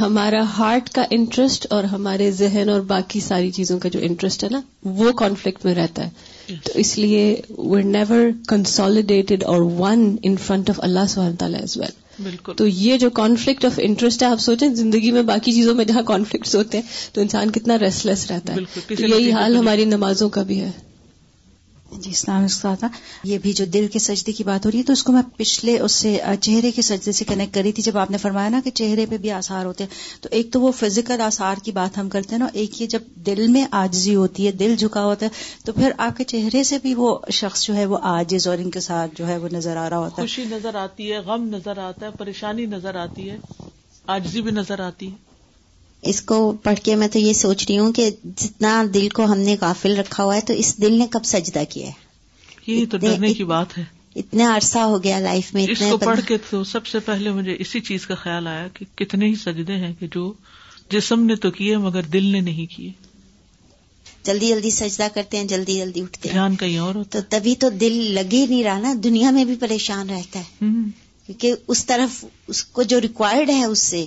ہمارا 0.00 0.42
ہارٹ 0.58 0.90
کا 0.94 1.04
انٹرسٹ 1.16 1.66
اور 1.72 1.84
ہمارے 1.92 2.30
ذہن 2.40 2.68
اور 2.72 2.80
باقی 2.92 3.20
ساری 3.20 3.50
چیزوں 3.56 3.78
کا 3.80 3.88
جو 3.92 4.00
انٹرسٹ 4.08 4.44
ہے 4.44 4.48
نا 4.50 4.60
وہ 5.00 5.12
کانفلکٹ 5.22 5.64
میں 5.64 5.74
رہتا 5.74 6.06
ہے 6.06 6.56
تو 6.64 6.72
اس 6.82 6.96
لیے 6.98 7.22
ویئر 7.58 7.82
نیور 7.96 8.30
کنسالیڈیٹڈ 8.48 9.44
اور 9.54 9.60
ون 9.78 10.14
ان 10.22 10.36
فرنٹ 10.46 10.70
آف 10.70 10.78
اللہ 10.90 11.06
سبحانہ 11.08 11.34
تعالیٰ 11.38 11.60
ایز 11.60 11.76
ویل 11.80 12.22
بالکل 12.24 12.54
تو 12.56 12.66
یہ 12.66 12.98
جو 13.04 13.10
کانفلکٹ 13.20 13.64
آف 13.64 13.80
انٹرسٹ 13.82 14.22
ہے 14.22 14.28
آپ 14.28 14.40
سوچیں 14.40 14.68
زندگی 14.82 15.10
میں 15.12 15.22
باقی 15.34 15.52
چیزوں 15.52 15.74
میں 15.74 15.84
جہاں 15.92 16.02
کانفلکٹ 16.12 16.54
ہوتے 16.54 16.78
ہیں 16.78 17.14
تو 17.14 17.20
انسان 17.20 17.50
کتنا 17.58 17.78
ریسلیس 17.80 18.30
رہتا 18.30 18.56
ہے 18.56 18.82
تو 18.96 19.04
یہی 19.06 19.32
حال 19.32 19.56
ہماری 19.56 19.84
نمازوں 19.94 20.28
کا 20.38 20.42
بھی 20.52 20.60
ہے 20.60 20.70
جی 21.98 22.10
اسلام 22.10 22.46
تھا 22.78 22.88
یہ 23.24 23.38
بھی 23.42 23.52
جو 23.60 23.64
دل 23.72 23.86
کے 23.92 23.98
سجدے 23.98 24.32
کی 24.32 24.44
بات 24.44 24.66
ہو 24.66 24.70
رہی 24.70 24.78
ہے 24.78 24.84
تو 24.84 24.92
اس 24.92 25.02
کو 25.04 25.12
میں 25.12 25.22
پچھلے 25.36 25.78
اس 25.80 25.92
سے 25.94 26.16
چہرے 26.40 26.70
کے 26.72 26.82
سجدے 26.82 27.12
سے 27.12 27.24
کنیکٹ 27.28 27.54
کری 27.54 27.72
تھی 27.72 27.82
جب 27.82 27.96
آپ 27.98 28.10
نے 28.10 28.18
فرمایا 28.18 28.48
نا 28.48 28.60
کہ 28.64 28.70
چہرے 28.80 29.06
پہ 29.10 29.16
بھی 29.24 29.30
آثار 29.30 29.64
ہوتے 29.66 29.84
ہیں 29.84 30.22
تو 30.22 30.28
ایک 30.38 30.52
تو 30.52 30.60
وہ 30.60 30.70
فزیکل 30.78 31.20
آثار 31.26 31.62
کی 31.64 31.72
بات 31.78 31.98
ہم 31.98 32.08
کرتے 32.08 32.34
ہیں 32.34 32.38
نا 32.38 32.48
ایک 32.52 32.80
یہ 32.82 32.86
جب 32.94 33.02
دل 33.26 33.46
میں 33.52 33.64
آجزی 33.82 34.14
ہوتی 34.14 34.46
ہے 34.46 34.52
دل 34.64 34.74
جھکا 34.78 35.04
ہوتا 35.04 35.26
ہے 35.26 35.64
تو 35.64 35.72
پھر 35.78 35.92
آپ 36.06 36.16
کے 36.18 36.24
چہرے 36.34 36.62
سے 36.72 36.78
بھی 36.82 36.94
وہ 36.96 37.16
شخص 37.40 37.62
جو 37.66 37.74
ہے 37.76 37.86
وہ 37.86 37.98
آجز 38.14 38.46
اور 38.48 38.58
ان 38.58 38.70
کے 38.76 38.80
ساتھ 38.88 39.16
جو 39.18 39.26
ہے 39.28 39.36
وہ 39.38 39.48
نظر 39.52 39.76
آ 39.76 39.88
رہا 39.90 39.98
ہوتا 39.98 40.16
ہے 40.22 40.26
خوشی 40.26 40.44
نظر 40.50 40.74
آتی 40.84 41.12
ہے 41.12 41.18
غم 41.26 41.48
نظر 41.54 41.78
آتا 41.86 42.06
ہے 42.06 42.10
پریشانی 42.18 42.66
نظر 42.76 42.94
آتی 43.04 43.28
ہے 43.30 43.36
آجزی 44.16 44.42
بھی 44.42 44.50
نظر 44.50 44.80
آتی 44.86 45.10
ہے 45.10 45.28
اس 46.08 46.20
کو 46.30 46.36
پڑھ 46.62 46.78
کے 46.84 46.94
میں 46.96 47.08
تو 47.12 47.18
یہ 47.18 47.32
سوچ 47.32 47.64
رہی 47.68 47.78
ہوں 47.78 47.92
کہ 47.92 48.08
جتنا 48.42 48.82
دل 48.94 49.08
کو 49.14 49.24
ہم 49.32 49.38
نے 49.38 49.56
غافل 49.60 49.96
رکھا 49.96 50.24
ہوا 50.24 50.36
ہے 50.36 50.40
تو 50.46 50.52
اس 50.62 50.76
دل 50.82 50.92
نے 50.98 51.06
کب 51.10 51.24
سجدہ 51.32 51.62
کیا 51.70 51.86
ہے 51.86 52.08
یہ 52.66 52.84
تو 52.90 52.98
ڈرنے 52.98 53.32
کی 53.34 53.44
بات 53.50 53.76
ہے 53.78 53.82
اتنا 54.20 54.54
عرصہ 54.56 54.78
ہو 54.92 55.02
گیا 55.02 55.18
لائف 55.20 55.52
میں 55.54 55.66
اس 55.70 55.78
کو 55.90 55.96
پڑھ 55.98 56.20
کے 56.28 56.36
تو 56.48 56.62
سب 56.70 56.86
سے 56.86 56.98
پہلے 57.08 57.30
مجھے 57.32 57.56
اسی 57.60 57.80
چیز 57.88 58.06
کا 58.06 58.14
خیال 58.22 58.46
آیا 58.48 58.66
کہ 58.74 58.84
کتنے 58.98 59.26
ہی 59.28 59.34
سجدے 59.44 59.76
ہیں 59.84 59.92
کہ 59.98 60.06
جو 60.14 60.32
جسم 60.90 61.24
نے 61.26 61.36
تو 61.44 61.50
کیے 61.58 61.76
مگر 61.86 62.06
دل 62.12 62.24
نے 62.32 62.40
نہیں 62.48 62.66
کیے 62.76 62.90
جلدی 64.24 64.48
جلدی 64.48 64.70
سجدہ 64.70 65.06
کرتے 65.14 65.36
ہیں 65.36 65.44
جلدی 65.48 65.76
جلدی 65.76 66.00
اٹھتے 66.02 66.28
ہیں 66.28 66.34
دھیان 66.34 66.56
کہیں 66.62 66.78
اور 66.78 66.94
تو 67.10 67.18
تبھی 67.28 67.54
تو 67.60 67.68
دل 67.80 67.92
لگ 68.14 68.34
ہی 68.34 68.44
نہیں 68.46 68.62
رہا 68.64 68.78
نا 68.80 68.94
دنیا 69.04 69.30
میں 69.36 69.44
بھی 69.44 69.54
پریشان 69.60 70.10
رہتا 70.10 70.38
ہے 70.40 70.70
کیونکہ 71.26 71.54
اس 71.72 71.84
طرف 71.86 72.24
اس 72.48 72.64
کو 72.76 72.82
جو 72.92 73.00
ریکوائرڈ 73.00 73.50
ہے 73.50 73.64
اس 73.64 73.78
سے 73.78 74.04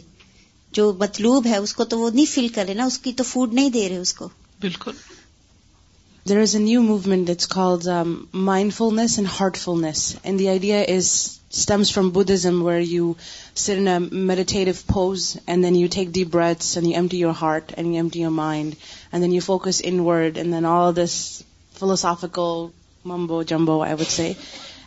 جو 0.77 0.83
مطلوب 0.99 1.45
ہے 1.49 1.57
اس 1.63 1.73
کو 1.79 1.85
تو 1.89 1.97
وہ 1.99 2.09
نہیں 2.09 2.25
فل 2.33 2.47
کرے 2.53 2.73
نا 2.79 2.85
اس 2.91 2.97
کی 3.05 3.11
تو 3.17 3.23
فوڈ 3.31 3.53
نہیں 3.59 3.69
دے 3.77 3.87
رہے 3.89 3.97
اس 4.05 4.13
کو 4.21 4.27
بالکل 4.65 4.95
there 6.29 6.39
is 6.41 6.55
a 6.55 6.61
new 6.63 6.81
movement 6.81 7.29
it's 7.29 7.47
called 7.53 7.77
mindfulness 8.73 9.17
and 9.19 9.29
heartfulness 9.63 10.01
and 10.23 10.39
the 10.39 10.47
idea 10.49 10.79
is 10.95 11.11
stems 11.61 11.91
from 11.93 12.09
Buddhism 12.17 12.61
where 12.65 12.81
you 12.87 13.11
sit 13.63 13.87
in 13.93 14.07
meditative 14.27 14.73
pose 14.93 15.35
and 15.45 15.63
then 15.65 15.75
you 15.75 15.87
take 15.95 16.15
the 16.15 16.23
breaths 16.37 16.75
and 16.77 16.87
you 16.87 16.93
empty 17.11 17.17
your 17.17 17.33
heart 17.41 17.71
and 17.77 17.87
you 17.87 17.95
empty 18.13 18.19
your 18.21 18.31
mind 18.43 18.75
and 19.11 19.23
then 19.23 19.33
you 19.33 19.41
focus 19.45 19.81
on 19.89 19.99
word 20.09 20.37
and 20.37 20.53
then 20.53 20.65
all 20.75 20.95
this 21.03 21.13
philosophical 21.79 22.67
mumbo 23.11 23.41
jumbo 23.51 23.81
I 23.83 23.93
would 23.99 24.11
say 24.17 24.31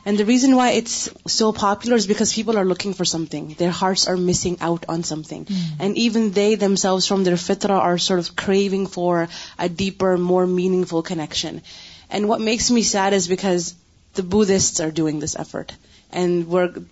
And 0.07 0.17
the 0.17 0.25
reason 0.25 0.55
why 0.55 0.67
it's 0.79 0.99
so 1.37 1.53
popular 1.53 1.97
is 2.01 2.07
because 2.07 2.33
people 2.33 2.59
are 2.61 2.65
looking 2.65 2.93
for 2.95 3.05
something. 3.05 3.49
Their 3.63 3.73
hearts 3.79 4.07
are 4.11 4.17
missing 4.17 4.59
out 4.61 4.85
on 4.89 5.03
something. 5.03 5.47
Hmm. 5.47 5.63
And 5.87 5.99
even 5.99 6.31
they 6.31 6.55
themselves 6.55 7.09
from 7.09 7.25
their 7.25 7.39
fitrah 7.47 7.81
are 7.89 7.99
sort 7.99 8.21
of 8.21 8.37
craving 8.45 8.87
for 8.87 9.29
a 9.59 9.69
deeper, 9.69 10.17
more 10.17 10.47
meaningful 10.47 11.03
connection. 11.03 11.61
And 12.09 12.29
what 12.29 12.41
makes 12.41 12.71
me 12.71 12.83
sad 12.83 13.19
is 13.19 13.27
because 13.27 13.75
the 14.15 14.23
Buddhists 14.23 14.81
are 14.81 14.93
doing 15.03 15.19
this 15.19 15.37
effort. 15.45 15.75
And 16.13 16.47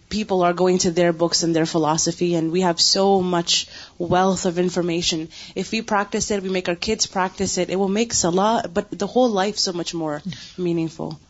people 0.09 0.43
are 0.43 0.53
going 0.53 0.79
to 0.79 0.91
their 0.91 1.13
books 1.13 1.45
and 1.45 1.55
their 1.55 1.67
philosophy, 1.67 2.35
and 2.39 2.51
we 2.57 2.63
have 2.63 2.81
so 2.81 3.05
much 3.23 3.69
wealth 3.97 4.45
of 4.45 4.59
information. 4.59 5.29
If 5.55 5.71
we 5.71 5.83
practice 5.83 6.33
it, 6.33 6.43
we 6.43 6.51
make 6.51 6.69
our 6.69 6.81
kids 6.89 7.07
practice 7.07 7.57
it, 7.57 7.71
it 7.71 7.77
will 7.77 7.95
make 8.01 8.13
salah, 8.13 8.69
but 8.81 8.99
the 8.99 9.07
whole 9.07 9.31
life 9.31 9.57
so 9.57 9.73
much 9.73 9.95
more 9.95 10.19
hmm. 10.19 10.65
meaningful. 10.71 11.21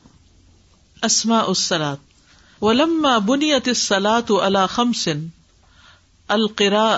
اسما 1.06 1.38
اسلات 1.52 2.62
ولما 2.62 3.16
بنیت 3.30 3.68
سلاۃ 3.78 4.30
اللہ 4.42 4.66
خمسن 4.76 5.26
القرا 6.36 6.88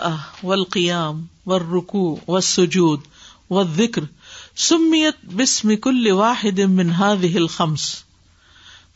و 0.43 0.53
القیام 0.57 1.23
و 1.53 1.59
رکو 1.63 2.03
و 2.29 2.41
سجود 2.49 3.09
و 3.57 3.63
ذکر 3.79 4.05
سمیت 4.67 5.25
بسم 5.41 5.75
کل 5.89 6.11
واحد 6.23 6.59
منہا 6.77 7.13
دل 7.23 7.47
خمس 7.57 7.87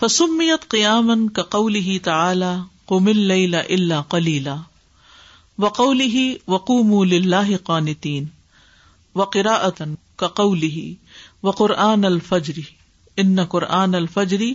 فسمیت 0.03 0.69
قیام 0.77 1.27
کا 1.41 1.49
قول 1.57 1.75
ہی 1.89 1.99
تعلی 2.11 2.53
قم 2.95 3.07
اللہ 3.17 3.67
اللہ 3.79 4.03
قلیلا 4.17 4.57
و 5.65 5.69
قول 5.83 6.01
ہی 6.17 6.27
وقوم 6.57 6.99
اللہ 7.01 7.55
قانتین 7.73 8.29
و 9.15 9.25
قرا 9.37 9.59
کا 10.17 10.29
قول 10.43 10.63
ہی 10.81 10.89
و 11.43 11.51
قرآن 11.67 12.05
الفجری 12.15 12.63
ان 13.25 13.45
قرآن 13.53 13.95
الفجری 14.05 14.55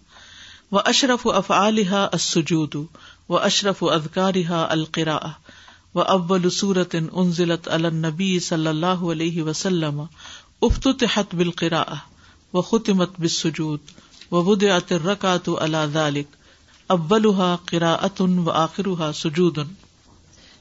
و 0.75 0.79
اشرف 0.89 1.25
اف 1.37 1.49
علحا 1.51 2.01
اسجود 2.15 2.75
و 2.75 3.33
اشرف 3.47 3.81
و 3.83 3.89
ادکار 3.95 4.33
القرا 4.49 5.17
و 5.95 6.49
سورت 6.57 6.95
ان 6.95 7.31
ضلعت 7.39 7.67
النبی 7.77 8.27
صلی 8.45 8.67
اللہ 8.71 9.01
علیہ 9.11 9.41
وسلم 9.49 9.99
افتحت 10.67 11.33
بالقرا 11.35 11.83
و 12.53 12.61
خطمت 12.69 13.19
بس 13.21 13.45
و 14.31 14.37
ات 14.75 14.91
الرکات 14.99 15.49
الق 15.65 15.97
ابلحا 16.97 17.55
قرا 17.71 17.91
اتن 18.07 18.37
و 18.39 18.49
آخرا 18.59 19.11
سجود 19.23 19.57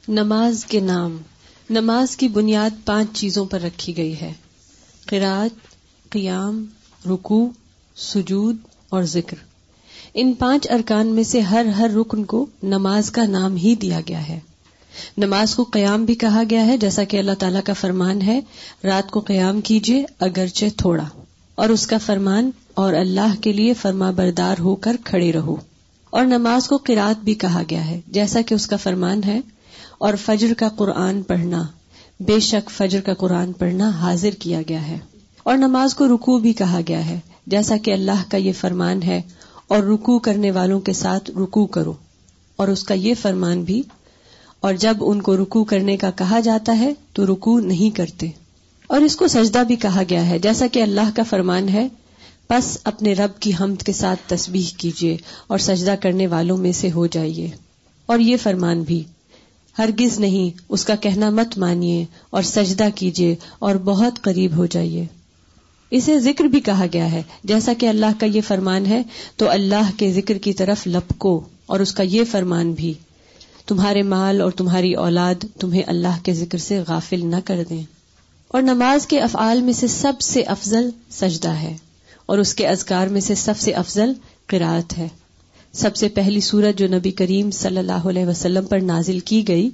نماز 0.08 0.64
کے 0.74 0.80
نام 0.88 1.16
نماز 1.78 2.16
کی 2.22 2.28
بنیاد 2.40 2.84
پانچ 2.86 3.12
چیزوں 3.20 3.44
پر 3.54 3.60
رکھی 3.64 3.96
گئی 3.96 4.20
ہے 4.20 4.32
قرآت 5.10 5.74
قیام 6.12 6.64
رکو 7.10 7.40
سجود 8.10 8.56
اور 8.96 9.02
ذکر 9.16 9.48
ان 10.18 10.32
پانچ 10.38 10.66
ارکان 10.72 11.06
میں 11.14 11.22
سے 11.24 11.40
ہر 11.50 11.66
ہر 11.78 11.90
رکن 11.96 12.24
کو 12.30 12.44
نماز 12.62 13.10
کا 13.18 13.24
نام 13.28 13.56
ہی 13.62 13.74
دیا 13.82 14.00
گیا 14.08 14.26
ہے 14.28 14.38
نماز 15.18 15.54
کو 15.54 15.64
قیام 15.72 16.04
بھی 16.04 16.14
کہا 16.22 16.42
گیا 16.50 16.64
ہے 16.66 16.76
جیسا 16.84 17.04
کہ 17.12 17.16
اللہ 17.18 17.32
تعالیٰ 17.38 17.60
کا 17.64 17.72
فرمان 17.80 18.22
ہے 18.22 18.38
رات 18.84 19.10
کو 19.10 19.20
قیام 19.26 19.60
کیجیے 19.68 20.04
اگرچہ 20.28 20.76
تھوڑا 20.78 21.04
اور 21.62 21.68
اس 21.68 21.86
کا 21.86 21.98
فرمان 22.06 22.50
اور 22.82 22.94
اللہ 22.94 23.40
کے 23.42 23.52
لیے 23.52 23.74
فرما 23.82 24.10
بردار 24.16 24.60
ہو 24.60 24.74
کر 24.86 24.96
کھڑے 25.04 25.32
رہو 25.32 25.56
اور 26.18 26.24
نماز 26.26 26.66
کو 26.68 26.76
قرات 26.86 27.22
بھی 27.24 27.34
کہا 27.44 27.62
گیا 27.70 27.86
ہے 27.90 28.00
جیسا 28.12 28.40
کہ 28.46 28.54
اس 28.54 28.66
کا 28.66 28.76
فرمان 28.82 29.20
ہے 29.26 29.40
اور 30.06 30.14
فجر 30.24 30.54
کا 30.58 30.68
قرآن 30.76 31.22
پڑھنا 31.22 31.62
بے 32.28 32.38
شک 32.46 32.70
فجر 32.70 33.00
کا 33.04 33.14
قرآن 33.18 33.52
پڑھنا 33.58 33.88
حاضر 34.00 34.34
کیا 34.38 34.62
گیا 34.68 34.86
ہے 34.86 34.98
اور 35.44 35.56
نماز 35.56 35.94
کو 35.94 36.06
رکو 36.14 36.38
بھی 36.38 36.52
کہا 36.52 36.80
گیا 36.88 37.04
ہے 37.08 37.18
جیسا 37.56 37.76
کہ 37.82 37.92
اللہ 37.92 38.30
کا 38.30 38.36
یہ 38.38 38.52
فرمان 38.60 39.02
ہے 39.02 39.20
اور 39.74 39.82
رکو 39.84 40.18
کرنے 40.18 40.50
والوں 40.50 40.78
کے 40.86 40.92
ساتھ 41.00 41.30
رکو 41.30 41.64
کرو 41.74 41.92
اور 42.62 42.68
اس 42.68 42.82
کا 42.84 42.94
یہ 42.94 43.14
فرمان 43.20 43.60
بھی 43.64 43.82
اور 44.68 44.74
جب 44.84 45.02
ان 45.08 45.20
کو 45.28 45.36
رکو 45.36 45.62
کرنے 45.72 45.96
کا 45.96 46.10
کہا 46.18 46.40
جاتا 46.44 46.78
ہے 46.78 46.90
تو 47.18 47.26
رکو 47.32 47.58
نہیں 47.66 47.94
کرتے 47.96 48.28
اور 48.94 49.00
اس 49.08 49.16
کو 49.16 49.28
سجدہ 49.34 49.62
بھی 49.66 49.76
کہا 49.84 50.02
گیا 50.10 50.26
ہے 50.28 50.38
جیسا 50.46 50.66
کہ 50.72 50.82
اللہ 50.82 51.14
کا 51.16 51.22
فرمان 51.30 51.68
ہے 51.76 51.86
بس 52.50 52.76
اپنے 52.92 53.12
رب 53.20 53.38
کی 53.42 53.52
حمد 53.60 53.82
کے 53.86 53.92
ساتھ 54.00 54.28
تسبیح 54.34 54.70
کیجیے 54.78 55.16
اور 55.54 55.58
سجدہ 55.68 55.94
کرنے 56.02 56.26
والوں 56.34 56.56
میں 56.66 56.72
سے 56.80 56.90
ہو 56.94 57.06
جائیے 57.18 57.48
اور 58.12 58.18
یہ 58.30 58.36
فرمان 58.42 58.82
بھی 58.90 59.02
ہرگز 59.78 60.18
نہیں 60.26 60.58
اس 60.72 60.84
کا 60.84 60.94
کہنا 61.06 61.30
مت 61.40 61.56
مانیے 61.66 62.04
اور 62.38 62.42
سجدہ 62.56 62.88
کیجیے 62.94 63.34
اور 63.68 63.74
بہت 63.92 64.20
قریب 64.22 64.56
ہو 64.56 64.66
جائیے 64.76 65.06
اسے 65.98 66.18
ذکر 66.20 66.44
بھی 66.50 66.60
کہا 66.66 66.84
گیا 66.92 67.10
ہے 67.12 67.22
جیسا 67.50 67.72
کہ 67.78 67.88
اللہ 67.88 68.18
کا 68.18 68.26
یہ 68.32 68.40
فرمان 68.48 68.86
ہے 68.86 69.02
تو 69.36 69.48
اللہ 69.50 69.90
کے 69.98 70.10
ذکر 70.12 70.38
کی 70.46 70.52
طرف 70.60 70.86
لپکو 70.86 71.40
اور 71.74 71.80
اس 71.80 71.92
کا 71.94 72.02
یہ 72.02 72.24
فرمان 72.30 72.70
بھی 72.80 72.92
تمہارے 73.66 74.02
مال 74.12 74.40
اور 74.40 74.50
تمہاری 74.58 74.92
اولاد 75.06 75.44
تمہیں 75.60 75.82
اللہ 75.86 76.22
کے 76.24 76.32
ذکر 76.34 76.58
سے 76.66 76.80
غافل 76.88 77.26
نہ 77.30 77.36
کر 77.44 77.62
دیں 77.70 77.82
اور 78.58 78.62
نماز 78.62 79.06
کے 79.06 79.18
افعال 79.20 79.60
میں 79.62 79.72
سے 79.72 79.86
سے 79.86 80.00
سب 80.00 80.40
افضل 80.52 80.88
سجدہ 81.18 81.48
ہے 81.62 81.74
اور 82.30 82.38
اس 82.38 82.54
کے 82.54 82.66
اذکار 82.68 83.06
میں 83.16 83.20
سے 83.20 83.34
سب 83.34 83.58
سے 83.58 83.72
افضل 83.82 84.12
قرآت 84.50 84.96
ہے 84.98 85.08
سب 85.80 85.96
سے 85.96 86.08
پہلی 86.14 86.40
سورت 86.40 86.78
جو 86.78 86.86
نبی 86.96 87.10
کریم 87.20 87.50
صلی 87.64 87.78
اللہ 87.78 88.06
علیہ 88.12 88.26
وسلم 88.26 88.66
پر 88.70 88.80
نازل 88.84 89.18
کی 89.30 89.46
گئی 89.48 89.68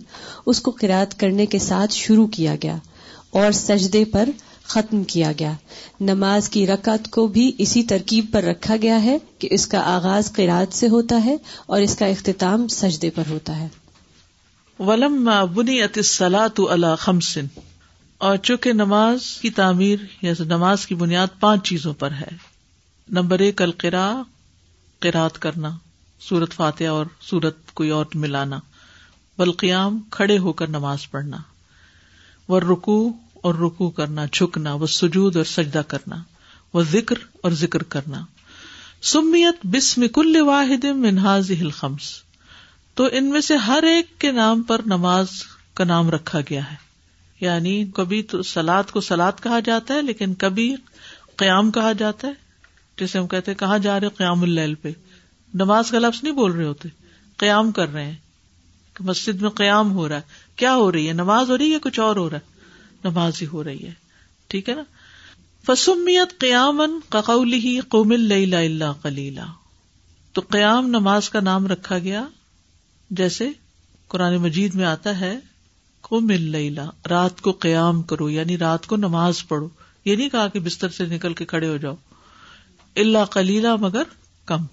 اس 0.52 0.60
کو 0.62 0.70
قرآت 0.80 1.18
کرنے 1.20 1.46
کے 1.54 1.58
ساتھ 1.68 1.94
شروع 1.94 2.26
کیا 2.38 2.54
گیا 2.62 2.76
اور 3.44 3.52
سجدے 3.64 4.04
پر 4.12 4.28
ختم 4.68 5.02
کیا 5.10 5.30
گیا 5.38 5.52
نماز 6.08 6.48
کی 6.50 6.66
رکعت 6.66 7.10
کو 7.10 7.26
بھی 7.34 7.50
اسی 7.64 7.82
ترکیب 7.92 8.26
پر 8.32 8.42
رکھا 8.44 8.76
گیا 8.82 9.02
ہے 9.02 9.16
کہ 9.38 9.48
اس 9.54 9.66
کا 9.74 9.80
آغاز 9.94 10.32
قرآد 10.36 10.72
سے 10.74 10.88
ہوتا 10.94 11.24
ہے 11.24 11.36
اور 11.66 11.80
اس 11.80 11.96
کا 11.98 12.06
اختتام 12.14 12.66
سجدے 12.80 13.10
پر 13.14 13.28
ہوتا 13.30 13.56
ہے 13.60 13.68
اور 18.26 18.36
چونکہ 18.42 18.72
نماز 18.72 19.24
کی 19.40 19.50
تعمیر 19.56 19.98
یا 20.22 20.32
نماز 20.48 20.86
کی 20.86 20.94
بنیاد 21.02 21.38
پانچ 21.40 21.64
چیزوں 21.68 21.92
پر 22.02 22.12
ہے 22.20 22.28
نمبر 23.18 23.38
ایک 23.46 23.62
القرا 23.62 24.06
قرات 25.06 25.38
کرنا 25.38 25.70
سورت 26.28 26.52
فاتح 26.60 26.88
اور 26.90 27.06
سورت 27.28 27.70
کوئی 27.80 27.90
اور 27.96 28.06
ملانا 28.24 28.58
بلقیام 29.38 30.00
کھڑے 30.18 30.38
ہو 30.46 30.52
کر 30.60 30.68
نماز 30.78 31.10
پڑھنا 31.10 31.36
ور 32.48 32.62
رکو 32.70 32.98
اور 33.46 33.54
رکو 33.54 33.88
کرنا 33.96 34.26
چھکنا 34.36 34.72
وہ 34.74 34.86
سجود 34.92 35.36
اور 35.40 35.44
سجدہ 35.48 35.80
کرنا 35.88 36.16
وہ 36.74 36.82
ذکر 36.92 37.18
اور 37.44 37.52
ذکر 37.58 37.82
کرنا 37.94 38.20
سمیت 39.10 39.64
بسم 39.74 40.04
کل 40.14 40.40
واحد 40.46 40.84
منہاز 41.02 41.50
الخمس 41.60 42.08
تو 43.00 43.06
ان 43.18 43.28
میں 43.34 43.40
سے 43.48 43.56
ہر 43.66 43.82
ایک 43.90 44.10
کے 44.20 44.32
نام 44.40 44.62
پر 44.70 44.80
نماز 44.94 45.30
کا 45.80 45.84
نام 45.90 46.10
رکھا 46.14 46.38
گیا 46.50 46.60
ہے 46.70 46.74
یعنی 47.40 47.74
کبھی 47.94 48.22
تو 48.32 48.42
سلاد 48.50 48.90
کو 48.94 49.00
سلاد 49.10 49.42
کہا 49.42 49.60
جاتا 49.70 49.94
ہے 49.94 50.02
لیکن 50.08 50.34
کبھی 50.44 50.66
قیام 51.44 51.70
کہا 51.78 51.92
جاتا 52.02 52.28
ہے 52.28 52.34
جیسے 53.00 53.18
ہم 53.18 53.26
کہتے 53.36 53.50
ہیں 53.50 53.58
کہاں 53.58 53.78
جا 53.86 53.98
رہے 54.00 54.08
قیام 54.18 54.42
اللیل 54.48 54.74
پہ 54.82 54.92
نماز 55.64 55.90
کا 55.90 55.98
لفظ 55.98 56.22
نہیں 56.24 56.34
بول 56.42 56.52
رہے 56.52 56.64
ہوتے 56.72 56.88
قیام 57.44 57.72
کر 57.78 57.92
رہے 57.92 58.04
ہیں 58.04 58.14
مسجد 59.14 59.42
میں 59.42 59.50
قیام 59.64 59.92
ہو 59.96 60.08
رہا 60.08 60.16
ہے 60.16 60.44
کیا 60.64 60.74
ہو 60.76 60.92
رہی 60.92 61.08
ہے 61.08 61.12
نماز 61.22 61.50
ہو 61.50 61.58
رہی 61.58 61.72
ہے 61.74 61.78
کچھ 61.88 62.00
اور 62.08 62.16
ہو 62.16 62.28
رہا 62.30 62.36
ہے 62.38 62.54
نماز 63.08 63.40
ہی 63.42 63.46
ہو 63.52 63.64
رہی 63.64 63.84
ہے 63.86 63.92
ٹھیک 64.52 64.68
ہے 64.68 64.74
نا 64.80 64.90
فسمیت 65.66 66.38
قیام 66.42 66.82
قوم 67.94 68.12
اللہ 68.18 68.92
کلیلہ 69.02 69.46
تو 70.34 70.42
قیام 70.56 70.86
نماز 70.96 71.28
کا 71.36 71.40
نام 71.50 71.66
رکھا 71.72 71.98
گیا 72.06 72.24
جیسے 73.20 73.48
قرآن 74.14 74.36
مجید 74.42 74.74
میں 74.80 74.84
آتا 74.94 75.18
ہے 75.20 75.34
قوم 76.08 76.28
اللہ 76.34 76.90
رات 77.12 77.40
کو 77.46 77.52
قیام 77.64 78.02
کرو 78.10 78.28
یعنی 78.30 78.58
رات 78.58 78.86
کو 78.92 78.96
نماز 79.04 79.46
پڑھو 79.52 79.68
یہ 80.08 80.16
نہیں 80.16 80.28
کہا 80.34 80.48
کہ 80.54 80.60
بستر 80.66 80.88
سے 80.98 81.06
نکل 81.14 81.34
کے 81.40 81.44
کھڑے 81.52 81.68
ہو 81.68 81.76
جاؤ 81.84 81.94
اللہ 83.04 83.30
کلیلہ 83.30 83.74
مگر 83.86 84.12
کم 84.52 84.64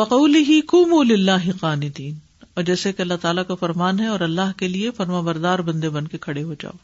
بقول 0.00 0.34
ہی 0.50 0.60
کم 0.70 0.94
اللہ 1.00 1.50
قاندین 1.64 2.16
اور 2.54 2.64
جیسے 2.70 2.92
کہ 2.92 3.02
اللہ 3.02 3.14
تعالیٰ 3.20 3.44
کا 3.48 3.54
فرمان 3.64 4.00
ہے 4.04 4.06
اور 4.14 4.20
اللہ 4.28 4.50
کے 4.56 4.68
لیے 4.68 4.90
فرما 4.96 5.20
بردار 5.28 5.58
بندے 5.68 5.88
بن 5.98 6.06
کے 6.14 6.18
کھڑے 6.28 6.42
ہو 6.48 6.54
جاؤ 6.62 6.76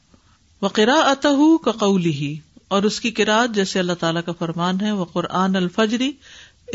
وہ 0.63 0.69
کا 1.65 1.71
قولی 1.79 2.13
ہی 2.13 2.35
اور 2.77 2.83
اس 2.89 2.99
کی 3.01 3.11
قرآد 3.19 3.55
جیسے 3.55 3.79
اللہ 3.79 3.93
تعالیٰ 4.01 4.23
کا 4.25 4.33
فرمان 4.39 4.81
ہے 4.81 4.91
وہ 4.93 5.05
قرآن 5.13 5.57
الفجری 5.57 6.11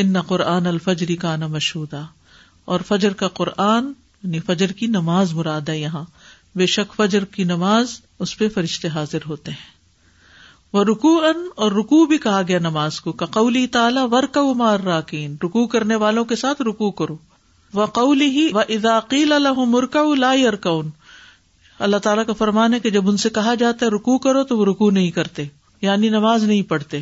ان 0.03 0.19
قرآن 0.27 0.67
الفجری 0.67 1.15
کا 1.23 1.35
نا 1.35 1.47
مشودا 1.55 2.01
اور 2.75 2.79
فجر 2.87 3.13
کا 3.21 3.27
قرآن 3.39 3.91
یعنی 4.23 4.39
فجر 4.47 4.71
کی 4.79 4.87
نماز 4.87 5.33
مراد 5.39 5.69
ہے 5.69 5.77
یہاں 5.79 6.03
بے 6.61 6.65
شک 6.77 6.95
فجر 6.95 7.25
کی 7.35 7.43
نماز 7.51 7.99
اس 8.25 8.37
پہ 8.37 8.47
فرشتے 8.55 8.87
حاضر 8.95 9.25
ہوتے 9.27 9.51
ہیں 9.51 9.71
وہ 10.73 10.83
رکو 10.83 11.17
ان 11.27 11.41
اور 11.63 11.71
رکو 11.71 12.05
بھی 12.11 12.17
کہا 12.17 12.41
گیا 12.47 12.59
نماز 12.59 12.99
کو 13.01 13.11
کقولی 13.23 13.65
تعالیٰ 13.75 14.05
ورک 14.11 14.37
مار 14.57 14.79
راکین 14.85 15.35
رکو 15.43 15.65
کرنے 15.75 15.95
والوں 16.03 16.25
کے 16.31 16.35
ساتھ 16.43 16.61
رکو 16.69 16.91
کرو 17.01 17.17
ہی 18.11 18.49
و 18.53 18.59
اضاقیل 18.59 19.31
اللہ 19.33 19.59
مرکر 19.67 20.79
اللہ 21.85 21.97
تعالیٰ 22.03 22.25
کا 22.25 22.33
فرمان 22.39 22.73
ہے 22.73 22.79
کہ 22.79 22.89
جب 22.95 23.07
ان 23.09 23.17
سے 23.21 23.29
کہا 23.37 23.53
جاتا 23.61 23.85
ہے 23.85 23.89
رکو 23.91 24.17
کرو 24.25 24.43
تو 24.51 24.57
وہ 24.57 24.65
رکو 24.65 24.89
نہیں 24.97 25.09
کرتے 25.15 25.43
یعنی 25.81 26.09
نماز 26.09 26.43
نہیں 26.43 26.61
پڑھتے 26.69 26.99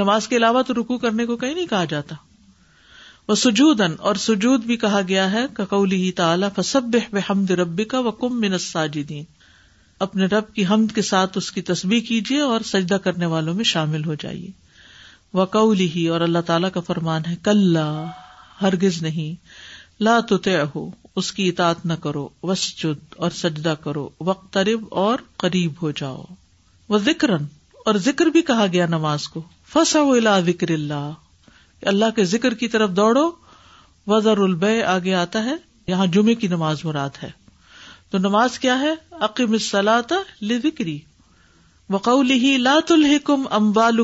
نماز 0.00 0.26
کے 0.28 0.36
علاوہ 0.36 0.62
تو 0.66 0.74
رکو 0.80 0.96
کرنے 1.04 1.26
کو 1.26 1.36
کہیں 1.42 1.52
نہیں 1.54 1.66
کہا 1.70 1.84
جاتا 1.90 2.14
وہ 3.28 3.34
سجود 3.42 3.80
اور 4.10 4.16
بھی 4.66 4.76
کہا 4.84 5.00
گیا 5.08 5.30
ہے 5.32 5.44
تعالیٰ 6.16 6.48
ربی 7.60 7.84
کا 7.92 8.00
و 8.00 8.10
کم 8.22 8.40
منساجی 8.40 9.02
ساجدین 9.02 9.24
اپنے 10.06 10.26
رب 10.34 10.52
کی 10.54 10.64
حمد 10.70 10.94
کے 10.94 11.02
ساتھ 11.12 11.38
اس 11.38 11.50
کی 11.52 11.62
تسبیح 11.70 12.00
کیجیے 12.08 12.40
اور 12.54 12.66
سجدہ 12.72 12.96
کرنے 13.04 13.26
والوں 13.36 13.54
میں 13.60 13.64
شامل 13.74 14.04
ہو 14.04 14.14
جائیے 14.24 14.50
وکولی 15.38 15.88
ہی 15.94 16.06
اور 16.16 16.20
اللہ 16.28 16.46
تعالیٰ 16.46 16.70
کا 16.74 16.80
فرمان 16.92 17.24
ہے 17.30 17.34
کل 17.50 17.76
ہرگز 18.62 19.02
نہیں 19.02 19.34
لا 20.04 20.14
اس 21.20 21.28
کی 21.32 21.48
اطاط 21.48 21.84
نہ 21.88 21.92
کرو 22.02 22.24
وس 22.48 22.62
اور 22.86 23.30
سجدہ 23.34 23.74
کرو 23.84 24.08
وقت 24.28 24.48
ترب 24.52 24.80
اور 25.02 25.16
قریب 25.42 25.72
ہو 25.82 25.90
جاؤ 26.00 26.22
وہ 26.88 26.98
ذکر 27.04 27.30
اور 27.90 27.94
ذکر 28.08 28.26
بھی 28.34 28.42
کہا 28.50 28.66
گیا 28.72 28.86
نماز 28.90 29.22
کو 29.36 29.40
فسا 29.72 30.38
ذکر 30.46 30.70
اللہ 30.72 31.86
اللہ 31.92 32.10
کے 32.16 32.24
ذکر 32.24 32.52
کی 32.60 32.68
طرف 32.68 32.90
دوڑو 32.96 33.26
وزر 34.12 34.38
الب 34.42 34.64
آگے 34.86 35.12
آتا 35.24 35.38
ہے 35.44 35.54
یہاں 35.88 36.06
جمعے 36.14 36.34
کی 36.42 36.46
نماز 36.48 36.76
مراد 36.84 37.14
ہے 37.22 37.30
تو 38.10 38.16
نماز 38.18 38.58
کیا 38.58 38.78
ہے 38.80 38.92
عقیم 39.26 39.52
لکری 39.60 40.92
صلا 40.98 42.00
واطل 42.04 43.18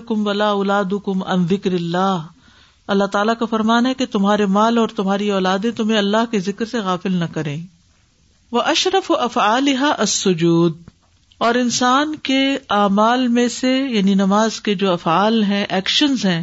کم 0.09 0.27
ولا 0.27 0.51
الاد 0.51 0.93
کم 1.05 1.17
ام 1.33 1.41
ذکر 1.51 1.73
اللہ 1.75 2.15
اللہ 2.93 3.07
تعالیٰ 3.13 3.35
کا 3.39 3.47
فرمان 3.51 3.87
ہے 3.87 3.93
کہ 4.01 4.07
تمہارے 4.15 4.47
مال 4.55 4.79
اور 4.79 4.89
تمہاری 4.97 5.31
اولادیں 5.37 5.71
تمہیں 5.77 5.99
اللہ 5.99 6.25
کے 6.31 6.39
ذکر 6.49 6.65
سے 6.73 6.81
غافل 6.89 7.15
نہ 7.21 7.29
کریں 7.35 7.57
وہ 8.57 8.63
اشرف 8.73 9.11
و 9.11 9.17
افعالحا 9.27 9.91
اسجود 10.05 10.81
اور 11.47 11.55
انسان 11.61 12.15
کے 12.31 12.41
اعمال 12.79 13.27
میں 13.39 13.47
سے 13.59 13.71
یعنی 13.93 14.15
نماز 14.25 14.61
کے 14.67 14.75
جو 14.83 14.93
افعال 14.93 15.43
ہیں 15.53 15.65
ایکشنز 15.79 16.25
ہیں 16.27 16.43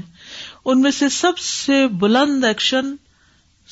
ان 0.73 0.81
میں 0.81 0.91
سے 1.01 1.09
سب 1.17 1.37
سے 1.49 1.85
بلند 2.05 2.43
ایکشن 2.51 2.91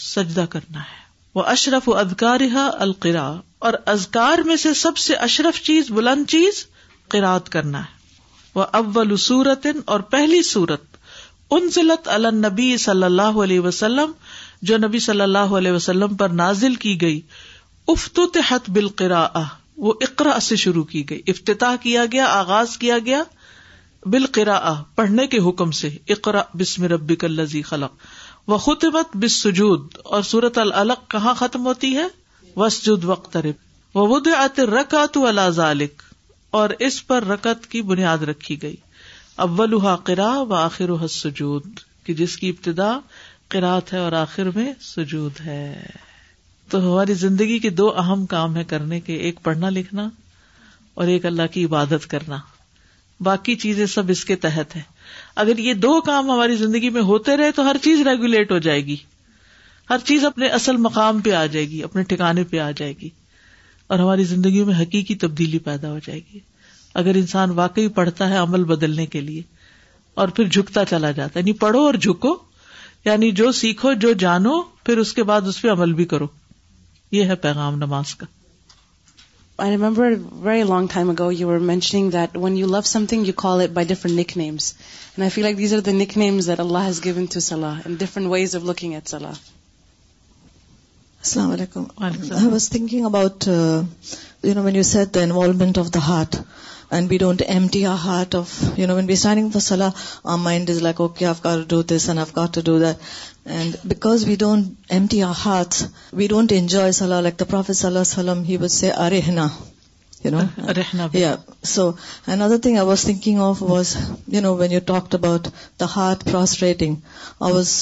سجدہ 0.09 0.45
کرنا 0.49 0.81
ہے 0.91 0.95
وہ 1.35 1.43
اشرف 1.55 1.89
و 1.89 1.95
ادکارہ 2.01 2.67
القرا 2.87 3.27
اور 3.67 3.73
ازکار 3.95 4.43
میں 4.51 4.55
سے 4.67 4.73
سب 4.83 4.97
سے 5.07 5.15
اشرف 5.29 5.61
چیز 5.71 5.91
بلند 6.01 6.29
چیز 6.35 6.65
قرآد 7.15 7.49
کرنا 7.57 7.81
ہے 7.87 7.95
وہ 8.55 8.65
اول 8.81 9.15
صورت 9.27 9.67
اور 9.95 9.99
پہلی 10.13 10.41
صورت 10.51 10.86
ضلعت 11.53 12.07
علنبی 12.13 12.75
صلی 12.77 13.03
اللہ 13.03 13.37
علیہ 13.43 13.59
وسلم 13.65 14.11
جو 14.69 14.77
نبی 14.77 14.99
صلی 14.99 15.21
اللہ 15.21 15.53
علیہ 15.57 15.71
وسلم 15.71 16.15
پر 16.17 16.29
نازل 16.39 16.75
کی 16.85 16.99
گئی 17.01 17.19
افتحت 17.93 18.69
وہ 19.85 19.93
اقرا 20.01 20.37
سے 20.41 20.55
شروع 20.55 20.83
کی 20.91 21.03
گئی 21.09 21.21
افتتاح 21.31 21.75
کیا 21.81 22.03
گیا 22.11 22.25
آغاز 22.39 22.77
کیا 22.77 22.97
گیا 23.05 23.21
بلقرہ 24.13 24.59
پڑھنے 24.95 25.25
کے 25.27 25.39
حکم 25.47 25.71
سے 25.79 25.89
اقرا 26.15 26.41
بسم 26.59 26.83
رب 26.93 27.11
الزی 27.23 27.61
خلق 27.69 28.49
و 28.51 28.57
خطبت 28.65 29.25
سجود 29.31 29.97
اور 30.03 30.21
سورت 30.31 30.57
العلق 30.57 31.09
کہاں 31.11 31.33
ختم 31.37 31.65
ہوتی 31.65 31.95
ہے 31.97 32.07
وسجود 32.55 33.03
وقت 33.05 33.37
رب 33.45 33.95
وطرق 33.97 34.95
الز 35.27 35.59
علق 35.69 36.03
اور 36.59 36.69
اس 36.87 37.05
پر 37.07 37.25
رقط 37.27 37.65
کی 37.71 37.81
بنیاد 37.91 38.23
رکھی 38.29 38.61
گئی 38.61 38.75
اول 39.45 39.77
قرا 40.05 40.31
و 40.49 40.53
آخر 40.55 40.91
سجود 41.15 41.65
کہ 42.05 42.13
جس 42.21 42.35
کی 42.37 42.49
ابتدا 42.49 42.91
قرأت 43.55 43.91
ہے 43.93 43.97
اور 44.05 44.11
آخر 44.19 44.49
میں 44.55 44.71
سجود 44.81 45.39
ہے 45.45 45.73
تو 46.69 46.79
ہماری 46.87 47.13
زندگی 47.23 47.57
کے 47.65 47.69
دو 47.81 47.89
اہم 47.99 48.25
کام 48.33 48.55
ہے 48.57 48.63
کرنے 48.71 48.99
کے 48.99 49.15
ایک 49.27 49.39
پڑھنا 49.43 49.69
لکھنا 49.69 50.07
اور 50.99 51.07
ایک 51.07 51.25
اللہ 51.25 51.51
کی 51.51 51.65
عبادت 51.65 52.07
کرنا 52.09 52.37
باقی 53.27 53.55
چیزیں 53.65 53.85
سب 53.93 54.09
اس 54.11 54.23
کے 54.25 54.35
تحت 54.47 54.75
ہے 54.75 54.81
اگر 55.43 55.57
یہ 55.59 55.73
دو 55.85 55.99
کام 56.09 56.29
ہماری 56.31 56.55
زندگی 56.57 56.89
میں 56.97 57.01
ہوتے 57.11 57.37
رہے 57.37 57.51
تو 57.55 57.69
ہر 57.69 57.77
چیز 57.83 58.05
ریگولیٹ 58.07 58.51
ہو 58.51 58.57
جائے 58.69 58.85
گی 58.85 58.95
ہر 59.89 59.97
چیز 60.05 60.25
اپنے 60.25 60.47
اصل 60.59 60.77
مقام 60.89 61.19
پہ 61.25 61.31
آ 61.33 61.45
جائے 61.45 61.65
گی 61.69 61.83
اپنے 61.83 62.03
ٹھکانے 62.09 62.43
پہ 62.49 62.59
آ 62.59 62.69
جائے 62.77 62.93
گی 63.01 63.09
اور 63.87 63.99
ہماری 63.99 64.23
زندگی 64.33 64.63
میں 64.65 64.81
حقیقی 64.81 65.15
تبدیلی 65.25 65.59
پیدا 65.69 65.91
ہو 65.91 65.99
جائے 66.07 66.19
گی 66.33 66.39
اگر 67.01 67.17
انسان 67.19 67.51
واقعی 67.59 67.87
پڑھتا 67.97 68.27
ہے 68.29 68.37
عمل 68.37 68.63
بدلنے 68.73 69.05
کے 69.15 69.21
لیے 69.21 69.41
اور 70.21 70.27
پھر 70.37 70.47
جھکتا 70.49 70.81
چلا 70.89 71.11
جاتا 71.11 71.39
ہے 71.39 71.39
یعنی 71.39 71.53
پڑھو 71.65 71.79
اور 71.85 71.93
جھکو 72.01 72.33
یعنی 73.05 73.31
جو 73.39 73.47
سیکھو 73.61 73.89
جو 74.03 74.11
جانو 74.25 74.53
پھر 74.85 74.95
اس 74.97 75.11
کے 75.13 75.23
بعد 75.31 75.41
اس 75.47 75.57
پہ 75.61 75.67
عمل 75.71 75.91
بھی 75.93 76.05
کرو 76.13 76.27
یہ 77.11 77.23
ہے 77.29 77.35
پیغام 77.45 77.73
نماز 77.79 78.07
کا 78.21 78.25
I 79.57 79.65
I 79.71 79.75
I 79.75 79.77
remember 79.81 80.11
very 80.47 80.63
long 80.69 80.85
time 80.93 81.07
ago 81.09 81.31
you 81.31 81.37
you 81.51 81.57
you 81.57 81.57
you 81.59 81.65
you 81.69 81.75
that 82.09 82.15
that 82.15 82.31
when 82.43 82.53
when 82.57 82.67
love 82.71 82.81
something 83.09 83.21
call 83.35 83.57
it 83.61 83.69
by 83.73 83.85
different 83.87 84.15
different 84.15 84.29
nick 84.29 84.31
nicknames 84.37 84.73
and 85.17 85.31
feel 85.33 85.43
like 85.43 85.57
these 85.57 85.73
are 85.73 85.79
the 85.85 85.91
the 85.99 86.03
the 86.15 86.19
names 86.19 86.49
Allah 86.57 86.81
has 86.87 86.97
given 87.03 87.25
to 87.33 87.39
صلاح 87.39 87.77
صلاح 87.85 88.27
ways 88.31 88.55
of 88.55 88.61
of 88.61 88.67
looking 88.67 88.93
at 88.93 89.03
السلام 89.13 91.51
علیکم 91.51 91.83
was 92.51 92.69
thinking 92.69 93.05
about 93.05 93.47
no 94.67 94.83
set 94.91 95.17
involvement 95.21 95.79
heart 96.07 96.35
and 96.95 97.09
we 97.11 97.17
don't 97.17 97.41
empty 97.71 97.81
our 97.85 97.95
heart 98.03 98.35
of 98.35 98.49
you 98.77 98.87
know 98.87 98.95
when 98.95 99.05
be 99.05 99.15
سلا 99.61 99.89
are 100.33 100.37
mind 100.41 100.69
is 100.69 100.77
like 100.81 100.99
you 101.21 101.33
talk 101.67 101.91
about 115.13 115.47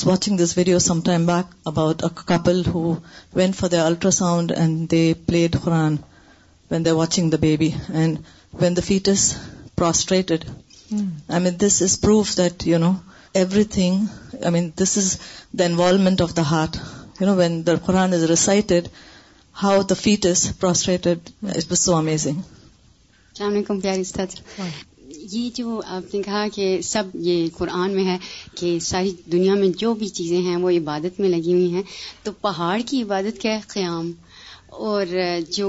watching 0.06 0.36
this 0.38 0.58
video 0.58 0.80
some 0.80 1.00
time 1.06 1.26
back 1.26 1.54
about 1.68 2.04
when 3.36 3.52
for 3.60 3.70
the 3.70 3.86
ultrasound 4.24 4.48
and 4.58 4.72
they 4.92 5.04
played 5.28 5.54
Quran 5.64 5.94
when 6.72 6.82
they 6.86 6.92
watching 7.02 7.26
the 7.32 7.38
baby 7.42 7.70
when 8.62 8.74
the 8.76 8.82
fetus 8.86 9.22
prostrated 9.76 10.44
I 10.92 11.42
mean 11.42 11.54
this 11.62 11.82
is 11.82 12.00
proof 12.02 12.38
that 12.38 12.68
you 12.68 12.78
know 12.84 12.92
everything 13.78 13.96
I 14.42 14.52
mean 14.54 14.70
this 14.82 14.98
is 14.98 15.16
the 15.60 15.64
involvement 15.66 16.22
of 16.26 16.36
the 16.38 16.42
heart 16.52 16.72
you 17.22 17.26
know 17.28 17.34
when 17.40 17.54
the 17.68 17.74
Quran 17.86 18.10
is 18.16 18.24
recited 18.34 18.84
how 19.64 19.82
the 19.90 19.94
fetus 20.04 20.26
is 20.32 20.42
prostrated 20.60 21.18
it 21.56 21.68
was 21.70 21.80
so 21.86 21.96
amazing 21.96 22.38
السلام 22.38 23.54
علیکم 23.54 23.80
پیاری 23.84 24.02
استاد 24.02 24.30
یہ 25.32 25.50
جو 25.56 25.80
آپ 25.96 26.14
نے 26.14 26.22
کہا 26.28 26.46
کہ 26.56 26.66
سب 26.94 27.16
یہ 27.28 27.48
قرآن 27.58 27.96
میں 27.96 28.04
ہے 28.06 28.18
کہ 28.58 28.78
ساری 28.90 29.12
دنیا 29.32 29.54
میں 29.62 29.68
جو 29.84 29.94
بھی 30.02 30.08
چیزیں 30.18 30.42
ہیں 30.48 30.56
وہ 30.66 30.70
عبادت 30.80 31.20
میں 31.20 31.30
لگی 31.30 31.54
ہوئی 31.54 31.72
ہیں 31.74 31.82
تو 32.24 32.32
پہاڑ 32.46 32.78
کی 32.90 33.02
عبادت 33.04 33.42
کیا 33.42 33.54
ہے 33.56 33.62
قیام 33.74 34.12
اور 34.90 35.06
جو 35.56 35.68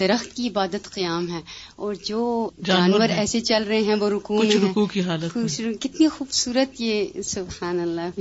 درخت 0.00 0.34
کی 0.36 0.48
عبادت 0.48 0.88
قیام 0.94 1.28
ہے 1.32 1.40
اور 1.86 1.94
جو 2.06 2.20
جانور 2.66 3.08
ایسے 3.22 3.40
چل 3.48 3.64
رہے 3.68 3.80
ہیں 3.86 3.94
وہ 4.00 4.08
رکو 4.10 4.86
کی 4.92 5.00
حالت 5.08 5.36
کتنی 5.82 6.08
خوبصورت 6.16 6.80
یہ 6.80 7.20
سبحان 7.24 7.80
اللہ 7.80 8.20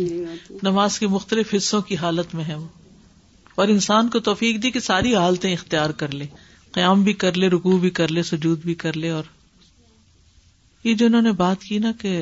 نماز 0.69 0.99
کے 0.99 1.07
مختلف 1.15 1.53
حصوں 1.55 1.81
کی 1.89 1.95
حالت 2.03 2.35
میں 2.35 2.43
ہے 2.47 2.55
وہ 2.55 2.67
اور 3.63 3.67
انسان 3.75 4.09
کو 4.13 4.19
توفیق 4.29 4.61
دی 4.63 4.71
کہ 4.75 4.79
ساری 4.89 5.15
حالتیں 5.15 5.51
اختیار 5.53 5.89
کر 6.01 6.13
لے 6.13 6.25
قیام 6.77 7.03
بھی 7.03 7.13
کر 7.25 7.37
لے 7.37 7.47
رکو 7.49 7.77
بھی 7.85 7.89
کر 7.99 8.11
لے 8.11 8.23
سجود 8.31 8.63
بھی 8.65 8.73
کر 8.85 8.97
لے 8.97 9.09
اور 9.17 9.23
یہ 10.83 10.93
جو 10.93 11.05
انہوں 11.05 11.21
نے 11.27 11.31
بات 11.43 11.61
کی 11.63 11.77
نا 11.85 11.91
کہ 12.01 12.17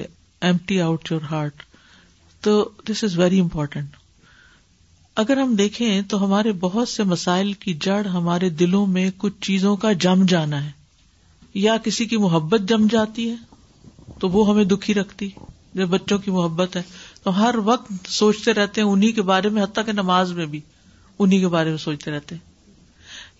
M 0.50 0.58
T 0.66 0.80
out 0.82 1.12
your 1.12 1.22
heart 1.32 1.64
تو 2.46 2.54
دس 2.90 3.04
از 3.04 3.18
ویری 3.20 3.40
امپورٹینٹ 3.40 3.96
اگر 5.22 5.38
ہم 5.38 5.54
دیکھیں 5.56 6.02
تو 6.10 6.24
ہمارے 6.24 6.52
بہت 6.60 6.90
سے 6.90 7.04
مسائل 7.10 7.52
کی 7.64 7.74
جڑ 7.82 8.02
ہمارے 8.14 8.50
دلوں 8.62 8.86
میں 8.94 9.10
کچھ 9.18 9.34
چیزوں 9.48 9.76
کا 9.84 9.92
جم 10.06 10.26
جانا 10.30 10.64
ہے 10.66 10.72
یا 11.64 11.76
کسی 11.84 12.06
کی 12.14 12.18
محبت 12.24 12.62
جم 12.70 12.88
جاتی 12.92 13.30
ہے 13.30 14.16
تو 14.20 14.30
وہ 14.30 14.48
ہمیں 14.50 14.64
دکھی 14.72 14.94
رکھتی 14.94 15.28
جب 15.74 15.90
بچوں 15.90 16.18
کی 16.20 16.32
محبت 16.32 16.76
ہے 16.76 16.82
تو 17.24 17.36
ہر 17.42 17.56
وقت 17.66 17.92
سوچتے 18.14 18.54
رہتے 18.54 18.82
ہیں 18.82 18.88
انہیں 18.88 19.12
کے 19.16 19.22
بارے 19.30 19.50
میں 19.50 19.64
حتیٰ 19.64 19.86
کہ 19.86 19.92
نماز 19.92 20.32
میں 20.40 20.46
بھی 20.56 20.60
انہیں 21.20 21.40
کے 21.40 21.48
بارے 21.48 21.70
میں 21.70 21.78
سوچتے 21.78 22.12
رہتے 22.12 22.36
ہیں 22.36 22.52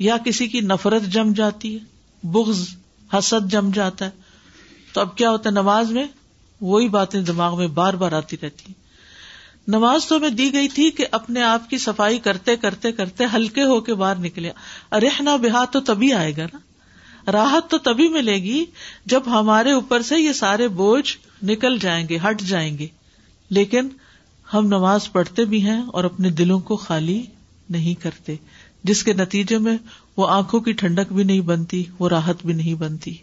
یا 0.04 0.18
کسی 0.26 0.48
کی 0.48 0.62
نفرت 0.74 1.04
جم 1.14 1.32
جاتی 1.38 1.74
ہے 1.74 2.28
بغض 2.34 2.66
حسد 3.18 3.52
جم 3.52 3.70
جاتا 3.74 4.06
ہے 4.06 4.12
تو 4.94 5.02
اب 5.02 5.16
کیا 5.18 5.32
ہوتا 5.32 5.50
ہے 5.50 5.54
نماز 5.54 5.92
میں 5.92 6.04
وہی 6.62 6.88
باتیں 6.90 7.22
دماغ 7.22 7.58
میں 7.58 7.68
بار 7.82 7.94
بار 8.04 8.12
آتی 8.22 8.38
رہتی 8.42 8.66
ہیں 8.68 8.82
نماز 9.72 10.06
تو 10.08 10.16
ہمیں 10.18 10.30
دی 10.30 10.52
گئی 10.54 10.68
تھی 10.70 10.90
کہ 10.96 11.06
اپنے 11.18 11.42
آپ 11.44 11.70
کی 11.70 11.78
صفائی 11.78 12.18
کرتے 12.24 12.56
کرتے 12.62 12.92
کرتے 12.92 13.26
ہلکے 13.34 13.64
ہو 13.66 13.80
کے 13.82 13.94
باہر 14.02 14.18
نکلے 14.20 14.50
ارے 14.98 15.10
نا 15.24 15.64
تو 15.72 15.80
تبھی 15.92 16.12
آئے 16.14 16.34
گا 16.38 16.46
نا 16.54 17.32
راحت 17.32 17.70
تو 17.72 17.78
تبھی 17.84 18.08
ملے 18.14 18.34
گی 18.44 18.64
جب 19.12 19.28
ہمارے 19.40 19.72
اوپر 19.72 20.02
سے 20.08 20.20
یہ 20.20 20.34
سارے 20.40 20.68
بوجھ 20.80 21.16
نکل 21.52 21.78
جائیں 21.82 22.08
گے 22.10 22.18
ہٹ 22.30 22.42
جائیں 22.48 22.78
گے 22.78 22.88
لیکن 23.58 23.88
ہم 24.54 24.66
نماز 24.68 25.12
پڑھتے 25.12 25.46
بھی 25.52 25.62
ہیں 25.66 25.82
اور 25.94 26.04
اپنے 26.04 26.30
دلوں 26.40 26.60
کو 26.70 26.76
خالی 26.78 27.22
نہیں 27.76 28.02
کرتے 28.02 28.36
جس 28.90 29.04
کے 29.04 29.14
نتیجے 29.14 29.58
میں 29.68 29.78
وہ 30.18 30.28
آنکھوں 30.30 30.60
کی 30.62 30.72
ٹھنڈک 30.84 31.14
بھی 31.14 31.24
نہیں 31.24 31.42
بنتی 31.52 31.84
وہ 32.00 32.10
راحت 32.10 32.46
بھی 32.46 32.54
نہیں 32.54 32.74
بنتی 32.80 33.14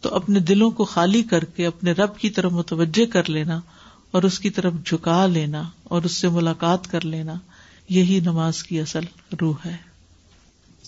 تو 0.00 0.14
اپنے 0.14 0.40
دلوں 0.48 0.70
کو 0.80 0.84
خالی 0.94 1.22
کر 1.30 1.44
کے 1.56 1.66
اپنے 1.66 1.92
رب 1.98 2.16
کی 2.18 2.30
طرف 2.38 2.52
متوجہ 2.52 3.06
کر 3.12 3.28
لینا 3.30 3.58
اور 4.14 4.22
اس 4.28 4.38
کی 4.40 4.50
طرف 4.58 4.72
جھکا 4.84 5.24
لینا 5.32 5.62
اور 5.96 6.02
اس 6.08 6.16
سے 6.20 6.28
ملاقات 6.38 6.90
کر 6.90 7.04
لینا 7.04 7.34
یہی 7.96 8.18
نماز 8.24 8.62
کی 8.64 8.80
اصل 8.80 9.04
روح 9.40 9.64
ہے 9.66 9.76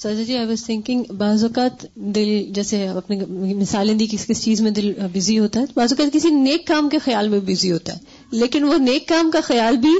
سر 0.03 0.23
جی 0.27 0.37
آئی 0.37 0.47
واز 0.47 0.65
تھنکنگ 0.65 1.05
بعض 1.19 1.43
اوقات 1.45 1.85
دل 2.15 2.29
جیسے 2.55 2.87
اپنے 2.89 3.17
مثالیں 3.55 3.95
دی 3.95 4.07
کس 4.11 4.27
کس 4.27 4.43
چیز 4.45 4.61
میں 4.61 4.71
دل 4.77 4.93
بزی 5.15 5.39
ہوتا 5.39 5.61
ہے 5.61 5.65
بعض 5.77 5.93
اوقات 5.93 6.13
کسی 6.13 6.29
نیک 6.35 6.67
کام 6.67 6.89
کے 6.93 6.99
خیال 7.05 7.29
میں 7.29 7.41
بزی 7.47 7.73
ہوتا 7.73 7.93
ہے 7.95 8.37
لیکن 8.41 8.65
وہ 8.69 8.79
نیک 8.85 9.07
کام 9.09 9.31
کا 9.31 9.41
خیال 9.45 9.77
بھی 9.85 9.95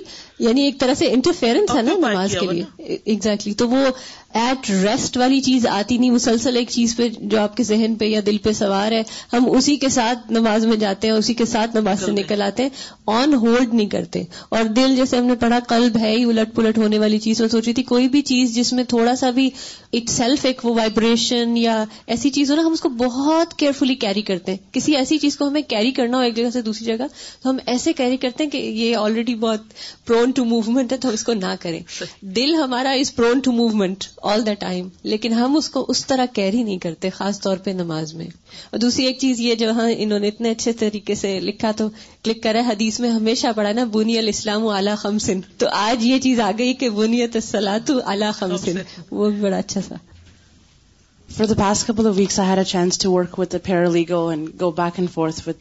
یعنی 0.47 0.63
ایک 0.65 0.79
طرح 0.81 0.95
سے 0.99 1.11
انٹرفیئرنس 1.13 1.75
ہے 1.77 1.83
نا 1.83 1.93
نماز 2.09 2.37
کے 2.41 2.47
لیے 2.53 2.95
exactly. 3.15 3.55
تو 3.57 3.69
وہ 3.69 3.85
ایٹ 4.39 4.69
ریسٹ 4.71 5.17
والی 5.17 5.41
چیز 5.43 5.67
آتی 5.67 5.97
نہیں 5.99 6.11
مسلسل 6.11 6.57
ایک 6.57 6.69
چیز 6.71 6.95
پہ 6.97 7.09
جو 7.21 7.41
آپ 7.41 7.57
کے 7.57 7.63
ذہن 7.65 7.95
پہ 7.99 8.05
یا 8.07 8.21
دل 8.27 8.37
پہ 8.43 8.53
سوار 8.59 8.93
ہے 8.93 9.01
ہم 9.33 9.49
اسی 9.57 9.75
کے 9.77 9.89
ساتھ 9.89 10.31
نماز 10.33 10.67
میں 10.67 10.77
جاتے 10.83 11.07
ہیں 11.09 11.15
اسی 11.15 11.35
کے 11.35 11.45
ساتھ 11.53 11.75
نماز 11.77 12.05
سے 12.05 12.13
نکل 12.13 12.43
آتے 12.43 12.63
ہیں 12.63 12.71
آن 13.15 13.35
ہولڈ 13.45 13.73
نہیں 13.75 13.87
کرتے 13.95 14.23
اور 14.57 14.65
دل 14.77 14.95
جیسے 14.97 15.17
ہم 15.17 15.25
نے 15.27 15.35
پڑھا 15.41 15.59
قلب 15.69 15.97
ہے 16.01 16.11
ہی 16.11 16.23
الٹ 16.31 16.55
پلٹ 16.57 16.79
ہونے 16.79 16.99
والی 16.99 17.19
چیز 17.25 17.41
میں 17.41 17.49
سوچ 17.49 17.65
رہی 17.65 17.73
تھی 17.75 17.83
کوئی 17.89 18.09
بھی 18.09 18.21
چیز 18.31 18.55
جس 18.55 18.73
میں 18.73 18.85
تھوڑا 18.89 19.17
سا 19.21 19.31
بھی 19.41 19.49
اٹ 19.93 20.11
سیلف 20.11 20.45
ایک 20.47 20.65
وہ 20.65 20.75
وائبریشن 20.75 21.57
یا 21.57 21.83
ایسی 22.07 22.31
چیز 22.39 22.51
ہو 22.51 22.57
نا 22.57 22.67
ہم 22.67 22.73
اس 22.73 22.81
کو 22.81 22.89
بہت 23.03 23.55
کیئرفلی 23.59 23.95
کیری 24.05 24.23
کرتے 24.31 24.51
ہیں 24.53 24.59
کسی 24.75 24.97
ایسی 24.97 25.19
چیز 25.19 25.37
کو 25.37 25.49
ہمیں 25.49 25.61
کیری 25.69 25.91
کرنا 25.99 26.17
ہو 26.17 26.23
ایک 26.23 26.37
جگہ 26.37 26.51
سے 26.53 26.63
دوسری 26.63 26.87
جگہ 26.87 27.07
تو 27.43 27.51
ہم 27.51 27.57
ایسے 27.75 27.93
کیری 28.03 28.17
کرتے 28.27 28.45
ہیں 28.45 28.51
کہ 28.51 28.59
یہ 28.59 28.97
آلریڈی 28.97 29.35
بہت 29.47 29.63
پرون 30.07 30.31
ٹو 30.37 30.45
موومنٹ 30.55 30.93
ہے 30.93 30.99
تو 30.99 31.09
ہم 31.09 31.15
اس 31.15 31.25
کو 31.25 31.33
نہ 31.43 31.53
کریں 31.61 31.81
دل 32.37 32.55
ہمارا 32.63 32.91
is 33.01 33.15
prone 33.17 33.41
to 33.45 33.53
movement 33.53 34.05
all 34.29 34.43
the 34.47 34.53
time 34.59 34.89
لیکن 35.11 35.33
ہم 35.33 35.57
اس 35.57 35.69
کو 35.75 35.85
اس 35.93 36.05
طرح 36.07 36.25
کیری 36.33 36.63
نہیں 36.63 36.79
کرتے 36.79 37.11
خاص 37.19 37.41
طور 37.41 37.57
پہ 37.65 37.71
نماز 37.77 38.13
میں 38.15 38.27
اور 38.71 38.79
دوسری 38.81 39.05
ایک 39.07 39.19
چیز 39.19 39.41
یہ 39.41 39.55
جو 39.63 39.71
ہاں، 39.79 39.89
انہوں 39.97 40.19
نے 40.25 40.29
اتنے 40.29 40.51
اچھے 40.51 40.73
طریقے 40.81 41.15
سے 41.21 41.39
لکھا 41.41 41.71
تو 41.77 41.89
کلک 42.25 42.43
کرا 42.43 42.61
حدیث 42.69 42.99
میں 43.01 43.11
ہمیشہ 43.11 43.53
پڑھا 43.57 43.73
نا 43.79 43.85
بنی 43.93 44.19
الاسلام 44.19 44.67
اعلیٰ 44.75 44.95
خمسن 45.05 45.41
تو 45.59 45.69
آج 45.81 46.05
یہ 46.07 46.19
چیز 46.27 46.41
آ 46.41 46.51
گئی 46.59 46.75
کہ 46.83 46.91
بونیات 47.01 47.43
سلاتو 47.51 47.99
اعلیٰ 48.11 48.31
خمسن 48.39 48.79
وہ 49.11 49.31
بھی 49.31 49.41
بڑا 49.41 49.57
اچھا 49.59 49.81
سا 49.89 49.95
back 51.65 52.39
and 54.99 55.11
forth 55.15 55.59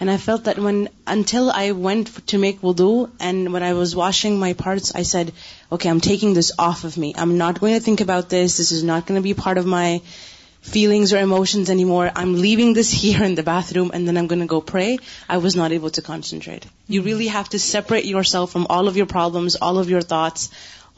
And 0.00 0.10
I 0.10 0.16
felt 0.16 0.44
that 0.44 0.56
until 1.06 1.50
I 1.50 1.72
went 1.72 2.08
to 2.28 2.38
make 2.38 2.62
wudu, 2.62 3.10
and 3.20 3.52
when 3.52 3.62
I 3.62 3.74
was 3.74 3.94
washing 3.94 4.38
my 4.38 4.54
parts, 4.54 4.94
I 4.94 5.02
said, 5.02 5.34
okay, 5.70 5.90
I'm 5.90 6.00
taking 6.00 6.32
this 6.32 6.52
off 6.58 6.84
of 6.84 6.96
me. 6.96 7.12
I'm 7.14 7.36
not 7.36 7.60
going 7.60 7.74
to 7.74 7.80
think 7.80 8.00
about 8.00 8.30
this. 8.30 8.56
This 8.56 8.72
is 8.72 8.82
not 8.82 9.06
going 9.06 9.18
to 9.18 9.22
be 9.22 9.34
part 9.34 9.58
of 9.58 9.66
my 9.66 10.00
feelings 10.62 11.12
or 11.12 11.18
emotions 11.18 11.68
anymore. 11.68 12.10
I'm 12.16 12.34
leaving 12.40 12.72
this 12.72 12.90
here 13.02 13.22
in 13.22 13.34
the 13.34 13.42
bathroom, 13.42 13.90
and 13.92 14.08
then 14.08 14.16
I'm 14.16 14.26
going 14.26 14.40
to 14.40 14.46
go 14.46 14.62
pray. 14.62 14.98
I 15.28 15.36
was 15.36 15.54
not 15.54 15.70
able 15.70 15.90
to 15.90 16.00
concentrate. 16.00 16.64
You 16.88 17.02
really 17.02 17.26
have 17.26 17.50
to 17.50 17.58
separate 17.58 18.06
yourself 18.06 18.52
from 18.52 18.68
all 18.70 18.88
of 18.88 18.96
your 18.96 19.06
problems, 19.06 19.56
all 19.56 19.78
of 19.78 19.90
your 19.90 20.06
thoughts, 20.16 20.48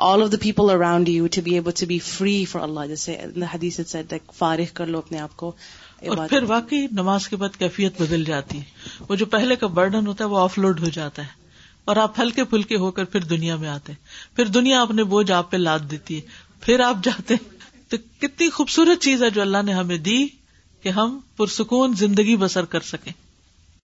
all 0.08 0.22
of 0.22 0.30
the 0.32 0.36
people 0.40 0.70
around 0.70 1.08
you 1.08 1.26
to 1.26 1.30
to 1.34 1.40
be 1.42 1.50
be 1.50 1.54
able 1.56 1.98
free 2.04 2.44
for 2.50 2.62
اللہ 2.62 2.86
جیسے 2.88 3.16
حدیث 3.54 3.78
فارغ 4.36 4.72
کر 4.74 4.86
لو 4.86 4.98
اپنے 4.98 5.18
آپ 5.18 5.44
اور 5.44 6.28
پھر 6.28 6.42
واقعی 6.46 6.86
نماز 6.92 7.26
کے 7.28 7.36
بعد 7.36 7.56
کیفیت 7.58 8.00
بدل 8.02 8.24
جاتی 8.24 8.58
ہے 8.58 9.04
وہ 9.08 9.14
جو 9.16 9.26
پہلے 9.34 9.56
کا 9.56 9.66
برڈن 9.74 10.06
ہوتا 10.06 10.24
ہے 10.24 10.28
وہ 10.28 10.38
آف 10.40 10.56
لوڈ 10.58 10.80
ہو 10.84 10.88
جاتا 10.94 11.22
ہے 11.22 11.40
اور 11.90 11.96
آپ 11.96 12.18
ہلکے 12.20 12.44
پھلکے 12.54 12.76
ہو 12.78 12.90
کر 12.96 13.04
پھر 13.12 13.24
دنیا 13.34 13.56
میں 13.56 13.68
آتے 13.68 13.92
پھر 14.36 14.46
دنیا 14.56 14.80
اپنے 14.82 15.04
بوجھ 15.12 15.30
آپ 15.32 15.50
پہ 15.50 15.56
لاد 15.56 15.80
دیتی 15.90 16.16
ہے 16.16 16.20
پھر 16.60 16.80
آپ 16.80 17.04
جاتے 17.04 17.34
تو 17.90 17.96
کتنی 18.20 18.48
خوبصورت 18.50 19.02
چیز 19.02 19.22
ہے 19.22 19.30
جو 19.30 19.40
اللہ 19.42 19.62
نے 19.66 19.72
ہمیں 19.72 19.96
دی 20.10 20.26
کہ 20.82 20.88
ہم 20.98 21.18
پرسکون 21.36 21.94
زندگی 21.98 22.36
بسر 22.46 22.64
کر 22.74 22.90
سکیں 22.94 23.12